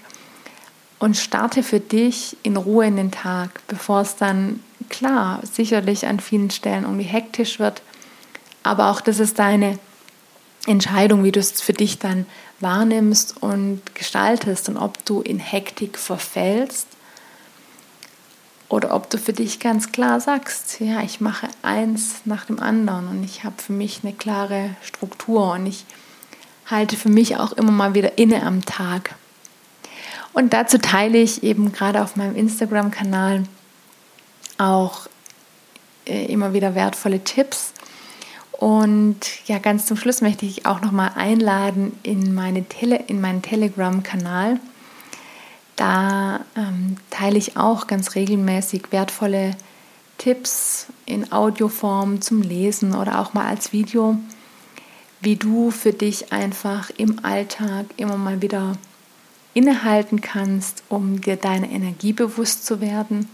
und 0.99 1.17
starte 1.17 1.63
für 1.63 1.81
dich 1.81 2.37
in 2.43 2.57
Ruhe 2.57 2.87
in 2.87 2.97
den 2.97 3.11
Tag, 3.11 3.67
bevor 3.67 4.03
es 4.03 4.17
dann 4.17 4.61
klar 4.89 5.41
sicherlich 5.51 6.07
an 6.07 6.21
vielen 6.21 6.51
Stellen 6.51 6.85
irgendwie 6.85 7.05
hektisch 7.05 7.59
wird. 7.59 7.83
Aber 8.63 8.91
auch 8.91 9.01
das 9.01 9.19
ist 9.19 9.39
deine 9.39 9.79
Entscheidung, 10.67 11.25
wie 11.25 11.33
du 11.33 11.41
es 11.41 11.61
für 11.61 11.73
dich 11.73 11.99
dann 11.99 12.27
wahrnimmst 12.63 13.43
und 13.43 13.83
gestaltest 13.95 14.69
und 14.69 14.77
ob 14.77 15.05
du 15.05 15.21
in 15.21 15.39
Hektik 15.39 15.99
verfällst 15.99 16.87
oder 18.69 18.95
ob 18.95 19.11
du 19.11 19.19
für 19.19 19.35
dich 19.35 19.61
ganz 19.61 19.93
klar 19.93 20.21
sagst, 20.21 20.81
ja, 20.81 21.03
ich 21.03 21.21
mache 21.21 21.49
eins 21.61 22.23
nach 22.25 22.47
dem 22.47 22.59
anderen 22.59 23.09
und 23.09 23.25
ich 23.25 23.45
habe 23.45 23.61
für 23.61 23.75
mich 23.75 24.01
eine 24.03 24.15
klare 24.15 24.71
Struktur 24.83 25.53
und 25.53 25.67
ich 25.67 25.85
halte 26.67 26.97
für 26.97 27.11
mich 27.11 27.37
auch 27.37 27.53
immer 27.53 27.73
mal 27.73 27.95
wieder 27.95 28.17
inne 28.17 28.43
am 28.43 28.65
Tag. 28.65 29.15
Und 30.33 30.55
dazu 30.55 30.79
teile 30.79 31.19
ich 31.19 31.43
eben 31.43 31.73
gerade 31.73 32.03
auf 32.03 32.17
meinem 32.17 32.35
Instagram-Kanal 32.35 33.45
auch 34.57 35.07
äh, 36.07 36.25
immer 36.27 36.53
wieder 36.53 36.75
wertvolle 36.75 37.23
Tipps. 37.23 37.72
Und 38.63 39.19
ja, 39.49 39.59
ganz 39.59 39.87
zum 39.87 39.97
Schluss 39.97 40.21
möchte 40.21 40.47
ich 40.47 40.67
auch 40.67 40.83
noch 40.83 40.93
mal 40.93 41.11
einladen 41.17 41.99
in, 42.05 42.33
meine 42.33 42.63
Tele 42.63 42.95
in 43.09 43.21
meinen 43.21 43.43
Telegram-Kanal. 43.43 44.61
Da 45.75 46.45
ähm, 46.55 46.95
teile 47.11 47.39
ich 47.39 47.57
auch 47.57 47.89
ganz 47.89 48.15
regelmäßig 48.15 48.93
wertvolle 48.93 49.57
Tipps 50.17 50.87
in 51.07 51.33
Audioform 51.33 52.21
zum 52.21 52.41
Lesen 52.41 52.95
oder 52.95 53.19
auch 53.19 53.35
mal 53.35 53.49
als 53.49 53.73
Video, 53.73 54.17
wie 55.21 55.35
du 55.35 55.73
für 55.73 55.93
dich 55.93 56.33
einfach 56.33 56.91
im 56.97 57.25
Alltag 57.25 57.87
immer 57.97 58.17
mal 58.17 58.43
wieder 58.43 58.75
innehalten 59.55 60.21
kannst, 60.21 60.85
um 60.89 61.21
dir 61.21 61.35
deine 61.35 61.69
Energie 61.69 62.13
bewusst 62.13 62.65
zu 62.65 62.81
werden, 62.81 63.29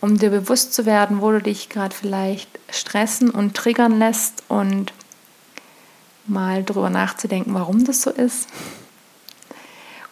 um 0.00 0.18
dir 0.18 0.30
bewusst 0.30 0.74
zu 0.74 0.86
werden, 0.86 1.20
wo 1.20 1.30
du 1.30 1.40
dich 1.40 1.68
gerade 1.68 1.94
vielleicht 1.94 2.48
stressen 2.70 3.30
und 3.30 3.54
triggern 3.54 3.98
lässt 3.98 4.42
und 4.48 4.92
mal 6.26 6.64
drüber 6.64 6.90
nachzudenken, 6.90 7.54
warum 7.54 7.84
das 7.84 8.02
so 8.02 8.10
ist. 8.10 8.48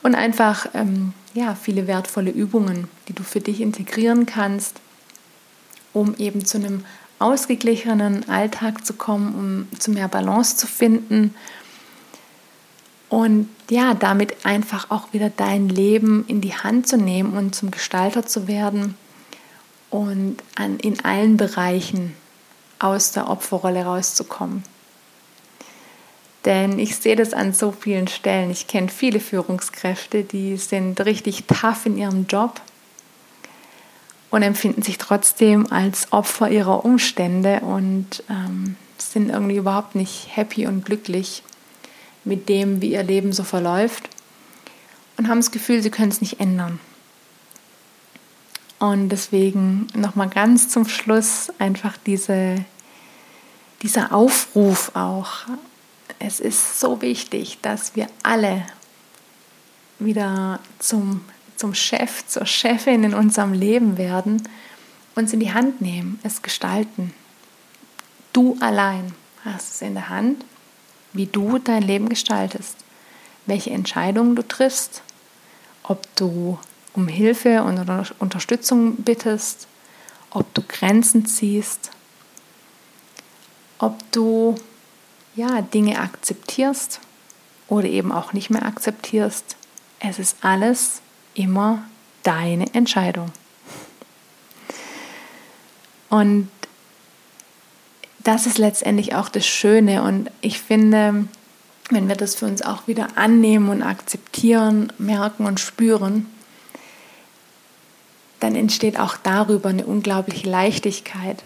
Und 0.03 0.15
einfach 0.15 0.67
ähm, 0.75 1.13
ja, 1.35 1.55
viele 1.55 1.87
wertvolle 1.87 2.31
Übungen, 2.31 2.89
die 3.09 3.13
du 3.13 3.23
für 3.23 3.41
dich 3.41 3.61
integrieren 3.61 4.27
kannst, 4.27 4.81
um 5.93 6.15
eben 6.17 6.45
zu 6.45 6.59
einem 6.59 6.85
ausgeglichenen 7.19 8.29
Alltag 8.29 8.85
zu 8.85 8.95
kommen, 8.95 9.69
um 9.71 9.79
zu 9.79 9.93
mehr 9.93 10.09
Balance 10.09 10.57
zu 10.57 10.67
finden 10.67 11.35
und 13.09 13.49
ja, 13.71 13.95
damit 13.95 14.47
einfach 14.47 14.91
auch 14.91 15.13
wieder 15.13 15.31
dein 15.31 15.69
Leben 15.69 16.25
in 16.29 16.41
die 16.41 16.55
Hand 16.55 16.89
zu 16.89 16.97
nehmen 16.97 17.37
und 17.37 17.55
zum 17.55 17.71
Gestalter 17.71 18.27
zu 18.27 18.49
werden 18.49 18.97
und 19.93 20.39
an, 20.55 20.79
in 20.81 21.05
allen 21.05 21.37
Bereichen 21.37 22.17
aus 22.79 23.13
der 23.13 23.29
Opferrolle 23.29 23.85
rauszukommen. 23.85 24.65
Denn 26.45 26.79
ich 26.79 26.97
sehe 26.97 27.15
das 27.15 27.35
an 27.35 27.53
so 27.53 27.71
vielen 27.71 28.09
Stellen. 28.09 28.51
Ich 28.51 28.67
kenne 28.67 28.89
viele 28.89 29.21
Führungskräfte, 29.21 30.25
die 30.25 30.57
sind 30.57 31.01
richtig 31.03 31.45
tough 31.45 31.87
in 31.87 31.97
ihrem 31.97 32.27
Job 32.27 32.61
und 34.31 34.43
empfinden 34.43 34.83
sich 34.83 34.99
trotzdem 34.99 35.71
als 35.71 36.13
Opfer 36.13 36.51
ihrer 36.51 36.85
Umstände 36.85 37.61
und 37.61 38.25
ähm, 38.29 38.77
sind 38.97 39.29
irgendwie 39.29 39.57
überhaupt 39.57 39.95
nicht 39.95 40.29
happy 40.35 40.67
und 40.67 40.85
glücklich 40.85 41.43
mit 42.25 42.49
dem, 42.49 42.81
wie 42.81 42.93
ihr 42.93 43.03
Leben 43.03 43.33
so 43.33 43.45
verläuft 43.45 44.09
und 45.17 45.29
haben 45.29 45.39
das 45.39 45.51
Gefühl, 45.51 45.83
sie 45.83 45.91
können 45.91 46.11
es 46.11 46.23
nicht 46.23 46.41
ändern. 46.41 46.81
Und 48.83 49.11
deswegen 49.11 49.87
nochmal 49.95 50.29
ganz 50.29 50.69
zum 50.69 50.89
Schluss 50.89 51.53
einfach 51.61 51.97
diese, 52.05 52.65
dieser 53.81 54.13
Aufruf 54.13 54.91
auch. 54.95 55.47
Es 56.19 56.41
ist 56.41 56.81
so 56.81 57.01
wichtig, 57.01 57.59
dass 57.63 57.95
wir 57.95 58.09
alle 58.25 58.67
wieder 60.01 60.59
zum, 60.81 61.21
zum 61.55 61.75
Chef, 61.75 62.27
zur 62.27 62.45
Chefin 62.45 63.05
in 63.05 63.15
unserem 63.15 63.53
Leben 63.53 63.99
werden, 63.99 64.49
uns 65.15 65.33
in 65.33 65.39
die 65.39 65.55
Hand 65.55 65.81
nehmen, 65.81 66.19
es 66.25 66.43
gestalten. 66.43 67.15
Du 68.33 68.57
allein 68.59 69.15
hast 69.45 69.77
es 69.77 69.83
in 69.83 69.95
der 69.95 70.09
Hand 70.09 70.45
wie 71.13 71.27
du 71.27 71.61
dein 71.61 71.83
Leben 71.83 72.09
gestaltest, 72.09 72.79
welche 73.47 73.71
Entscheidungen 73.71 74.35
du 74.35 74.43
triffst, 74.43 75.03
ob 75.85 76.05
du 76.17 76.59
um 76.95 77.09
Hilfe 77.09 77.63
und 77.63 77.79
Unterstützung 78.19 78.97
bittest, 78.97 79.67
ob 80.31 80.53
du 80.55 80.63
Grenzen 80.67 81.27
ziehst, 81.27 81.91
ob 83.79 83.99
du 84.13 84.55
ja, 85.35 85.63
Dinge 85.63 85.99
akzeptierst 85.99 87.01
oder 87.69 87.87
eben 87.87 88.13
auch 88.13 88.33
nicht 88.33 88.51
mehr 88.51 88.65
akzeptierst. 88.65 89.57
Es 90.01 90.19
ist 90.19 90.37
alles 90.43 91.01
immer 91.35 91.85
deine 92.23 92.73
Entscheidung. 92.75 93.33
Und 96.11 96.51
das 98.19 98.47
ist 98.47 98.59
letztendlich 98.59 99.15
auch 99.15 99.29
das 99.29 99.47
Schöne. 99.47 100.03
Und 100.03 100.31
ich 100.43 100.61
finde, 100.61 101.27
wenn 101.91 102.09
wir 102.09 102.17
das 102.17 102.35
für 102.35 102.47
uns 102.47 102.63
auch 102.63 102.87
wieder 102.87 103.17
annehmen 103.17 103.69
und 103.71 103.83
akzeptieren, 103.83 104.93
merken 104.99 105.47
und 105.47 105.59
spüren, 105.59 106.27
dann 108.43 108.57
entsteht 108.57 108.99
auch 108.99 109.17
darüber 109.17 109.69
eine 109.69 109.87
unglaubliche 109.87 110.51
Leichtigkeit. 110.51 111.45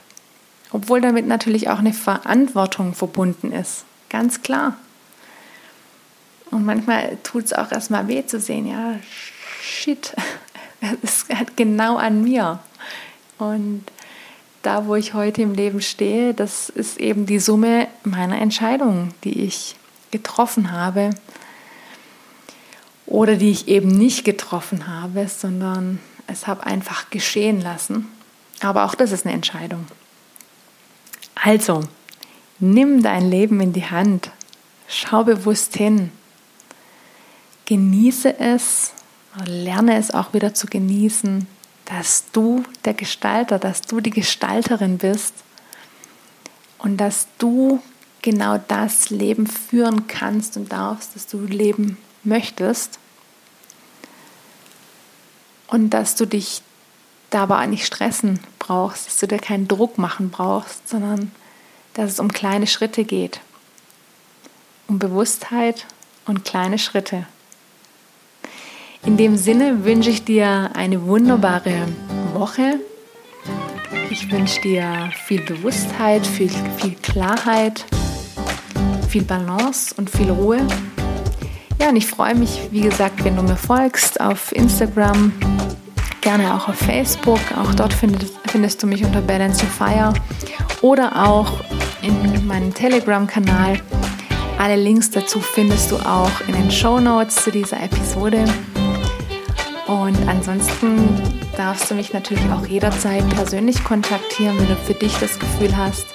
Obwohl 0.72 1.02
damit 1.02 1.26
natürlich 1.26 1.68
auch 1.68 1.78
eine 1.78 1.92
Verantwortung 1.92 2.94
verbunden 2.94 3.52
ist. 3.52 3.84
Ganz 4.08 4.42
klar. 4.42 4.76
Und 6.50 6.64
manchmal 6.64 7.18
tut 7.22 7.44
es 7.44 7.52
auch 7.52 7.70
erstmal 7.70 8.08
weh 8.08 8.24
zu 8.24 8.40
sehen, 8.40 8.66
ja, 8.66 8.94
shit, 9.60 10.14
es 11.02 11.22
ist 11.22 11.34
halt 11.34 11.56
genau 11.56 11.96
an 11.96 12.22
mir. 12.22 12.60
Und 13.38 13.84
da, 14.62 14.86
wo 14.86 14.94
ich 14.94 15.12
heute 15.12 15.42
im 15.42 15.52
Leben 15.52 15.82
stehe, 15.82 16.32
das 16.32 16.70
ist 16.70 16.98
eben 16.98 17.26
die 17.26 17.40
Summe 17.40 17.88
meiner 18.04 18.40
Entscheidungen, 18.40 19.12
die 19.22 19.42
ich 19.42 19.76
getroffen 20.12 20.72
habe 20.72 21.10
oder 23.04 23.36
die 23.36 23.50
ich 23.50 23.68
eben 23.68 23.88
nicht 23.88 24.24
getroffen 24.24 24.86
habe, 24.86 25.28
sondern 25.28 26.00
es 26.26 26.46
habe 26.46 26.66
einfach 26.66 27.10
geschehen 27.10 27.60
lassen. 27.60 28.08
Aber 28.60 28.84
auch 28.84 28.94
das 28.94 29.12
ist 29.12 29.26
eine 29.26 29.34
Entscheidung. 29.34 29.86
Also, 31.34 31.80
nimm 32.58 33.02
dein 33.02 33.28
Leben 33.30 33.60
in 33.60 33.72
die 33.72 33.84
Hand, 33.84 34.30
schau 34.88 35.24
bewusst 35.24 35.76
hin, 35.76 36.10
genieße 37.66 38.38
es, 38.38 38.92
lerne 39.44 39.96
es 39.96 40.12
auch 40.12 40.32
wieder 40.32 40.54
zu 40.54 40.66
genießen, 40.66 41.46
dass 41.84 42.30
du 42.32 42.64
der 42.84 42.94
Gestalter, 42.94 43.58
dass 43.58 43.82
du 43.82 44.00
die 44.00 44.10
Gestalterin 44.10 44.98
bist 44.98 45.34
und 46.78 46.96
dass 46.96 47.28
du 47.38 47.82
genau 48.22 48.58
das 48.58 49.10
Leben 49.10 49.46
führen 49.46 50.08
kannst 50.08 50.56
und 50.56 50.72
darfst, 50.72 51.14
dass 51.14 51.26
du 51.26 51.40
leben 51.42 51.98
möchtest 52.24 52.98
und 55.68 55.90
dass 55.90 56.14
du 56.14 56.26
dich 56.26 56.62
dabei 57.30 57.66
nicht 57.66 57.86
stressen 57.86 58.40
brauchst, 58.58 59.06
dass 59.06 59.18
du 59.18 59.26
dir 59.26 59.38
keinen 59.38 59.68
Druck 59.68 59.98
machen 59.98 60.30
brauchst, 60.30 60.88
sondern 60.88 61.32
dass 61.94 62.10
es 62.10 62.20
um 62.20 62.32
kleine 62.32 62.66
Schritte 62.66 63.04
geht, 63.04 63.40
um 64.86 64.98
Bewusstheit 64.98 65.86
und 66.26 66.44
kleine 66.44 66.78
Schritte. 66.78 67.26
In 69.04 69.16
dem 69.16 69.36
Sinne 69.36 69.84
wünsche 69.84 70.10
ich 70.10 70.24
dir 70.24 70.70
eine 70.74 71.06
wunderbare 71.06 71.86
Woche. 72.34 72.80
Ich 74.10 74.30
wünsche 74.32 74.60
dir 74.60 75.10
viel 75.26 75.42
Bewusstheit, 75.42 76.26
viel, 76.26 76.50
viel 76.78 76.96
Klarheit, 76.96 77.84
viel 79.08 79.22
Balance 79.22 79.94
und 79.96 80.10
viel 80.10 80.30
Ruhe. 80.30 80.66
Ja, 81.78 81.90
und 81.90 81.96
ich 81.96 82.06
freue 82.06 82.34
mich, 82.34 82.68
wie 82.70 82.80
gesagt, 82.80 83.22
wenn 83.24 83.36
du 83.36 83.42
mir 83.42 83.56
folgst 83.56 84.20
auf 84.20 84.52
Instagram, 84.52 85.32
gerne 86.22 86.54
auch 86.54 86.68
auf 86.68 86.76
Facebook. 86.76 87.40
Auch 87.56 87.74
dort 87.74 87.92
findest, 87.92 88.34
findest 88.48 88.82
du 88.82 88.86
mich 88.86 89.04
unter 89.04 89.20
Balance 89.20 89.60
to 89.60 89.66
Fire 89.66 90.12
oder 90.82 91.28
auch 91.28 91.60
in 92.02 92.46
meinem 92.46 92.72
Telegram-Kanal. 92.72 93.80
Alle 94.58 94.76
Links 94.76 95.10
dazu 95.10 95.38
findest 95.40 95.90
du 95.90 95.96
auch 95.96 96.30
in 96.48 96.54
den 96.54 96.70
Show 96.70 96.98
Notes 96.98 97.36
zu 97.36 97.50
dieser 97.50 97.82
Episode. 97.82 98.44
Und 99.86 100.16
ansonsten 100.28 101.08
darfst 101.56 101.90
du 101.90 101.94
mich 101.94 102.12
natürlich 102.12 102.44
auch 102.50 102.66
jederzeit 102.66 103.28
persönlich 103.30 103.84
kontaktieren, 103.84 104.58
wenn 104.58 104.68
du 104.68 104.76
für 104.76 104.94
dich 104.94 105.16
das 105.18 105.38
Gefühl 105.38 105.76
hast, 105.76 106.06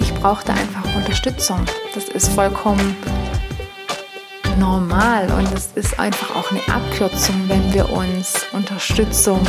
ich 0.00 0.12
brauche 0.14 0.44
da 0.44 0.54
einfach 0.54 0.96
Unterstützung. 0.96 1.64
Das 1.94 2.08
ist 2.08 2.28
vollkommen 2.28 2.96
normal 4.58 5.30
und 5.38 5.52
es 5.52 5.70
ist 5.74 5.98
einfach 5.98 6.34
auch 6.34 6.50
eine 6.50 6.60
Abkürzung, 6.68 7.34
wenn 7.48 7.72
wir 7.72 7.90
uns 7.90 8.46
Unterstützung 8.52 9.40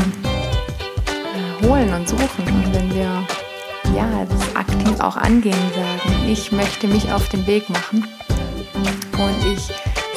holen 1.62 1.94
und 1.94 2.08
suchen 2.08 2.46
und 2.48 2.74
wenn 2.74 2.94
wir 2.94 3.26
ja, 3.96 4.26
das 4.30 4.56
aktiv 4.56 5.00
auch 5.00 5.16
angehen 5.16 5.56
sagen, 5.74 6.28
ich 6.28 6.52
möchte 6.52 6.88
mich 6.88 7.12
auf 7.12 7.30
den 7.30 7.46
Weg 7.48 7.70
machen 7.70 8.08
und 9.18 9.54
ich 9.54 9.70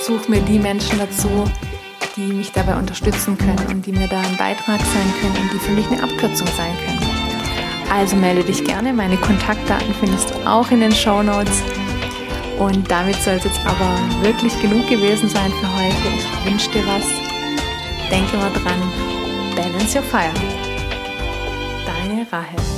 suche 0.04 0.30
mir 0.30 0.40
die 0.42 0.58
Menschen 0.58 0.98
dazu, 0.98 1.50
die 2.16 2.32
mich 2.32 2.52
dabei 2.52 2.76
unterstützen 2.76 3.38
können 3.38 3.64
und 3.68 3.86
die 3.86 3.92
mir 3.92 4.08
da 4.08 4.20
ein 4.20 4.36
Beitrag 4.36 4.80
sein 4.80 5.14
können 5.20 5.36
und 5.40 5.52
die 5.52 5.58
für 5.58 5.72
mich 5.72 5.86
eine 5.86 6.02
Abkürzung 6.02 6.48
sein 6.56 6.74
können. 6.84 7.10
Also 7.92 8.16
melde 8.16 8.44
dich 8.44 8.64
gerne. 8.64 8.92
Meine 8.92 9.16
Kontaktdaten 9.16 9.94
findest 9.98 10.30
du 10.30 10.48
auch 10.48 10.70
in 10.70 10.80
den 10.80 10.92
Show 10.92 11.22
Notes. 11.22 11.62
Und 12.60 12.90
damit 12.90 13.16
soll 13.16 13.34
es 13.34 13.44
jetzt 13.44 13.60
aber 13.64 13.98
wirklich 14.22 14.52
genug 14.60 14.86
gewesen 14.86 15.30
sein 15.30 15.50
für 15.50 15.74
heute. 15.74 15.96
Ich 16.18 16.50
wünsche 16.50 16.70
dir 16.70 16.86
was. 16.86 17.06
Denke 18.10 18.36
mal 18.36 18.52
dran. 18.52 18.80
Balance 19.56 19.96
your 19.96 20.04
fire. 20.04 20.30
Deine 21.86 22.30
Rahel. 22.30 22.69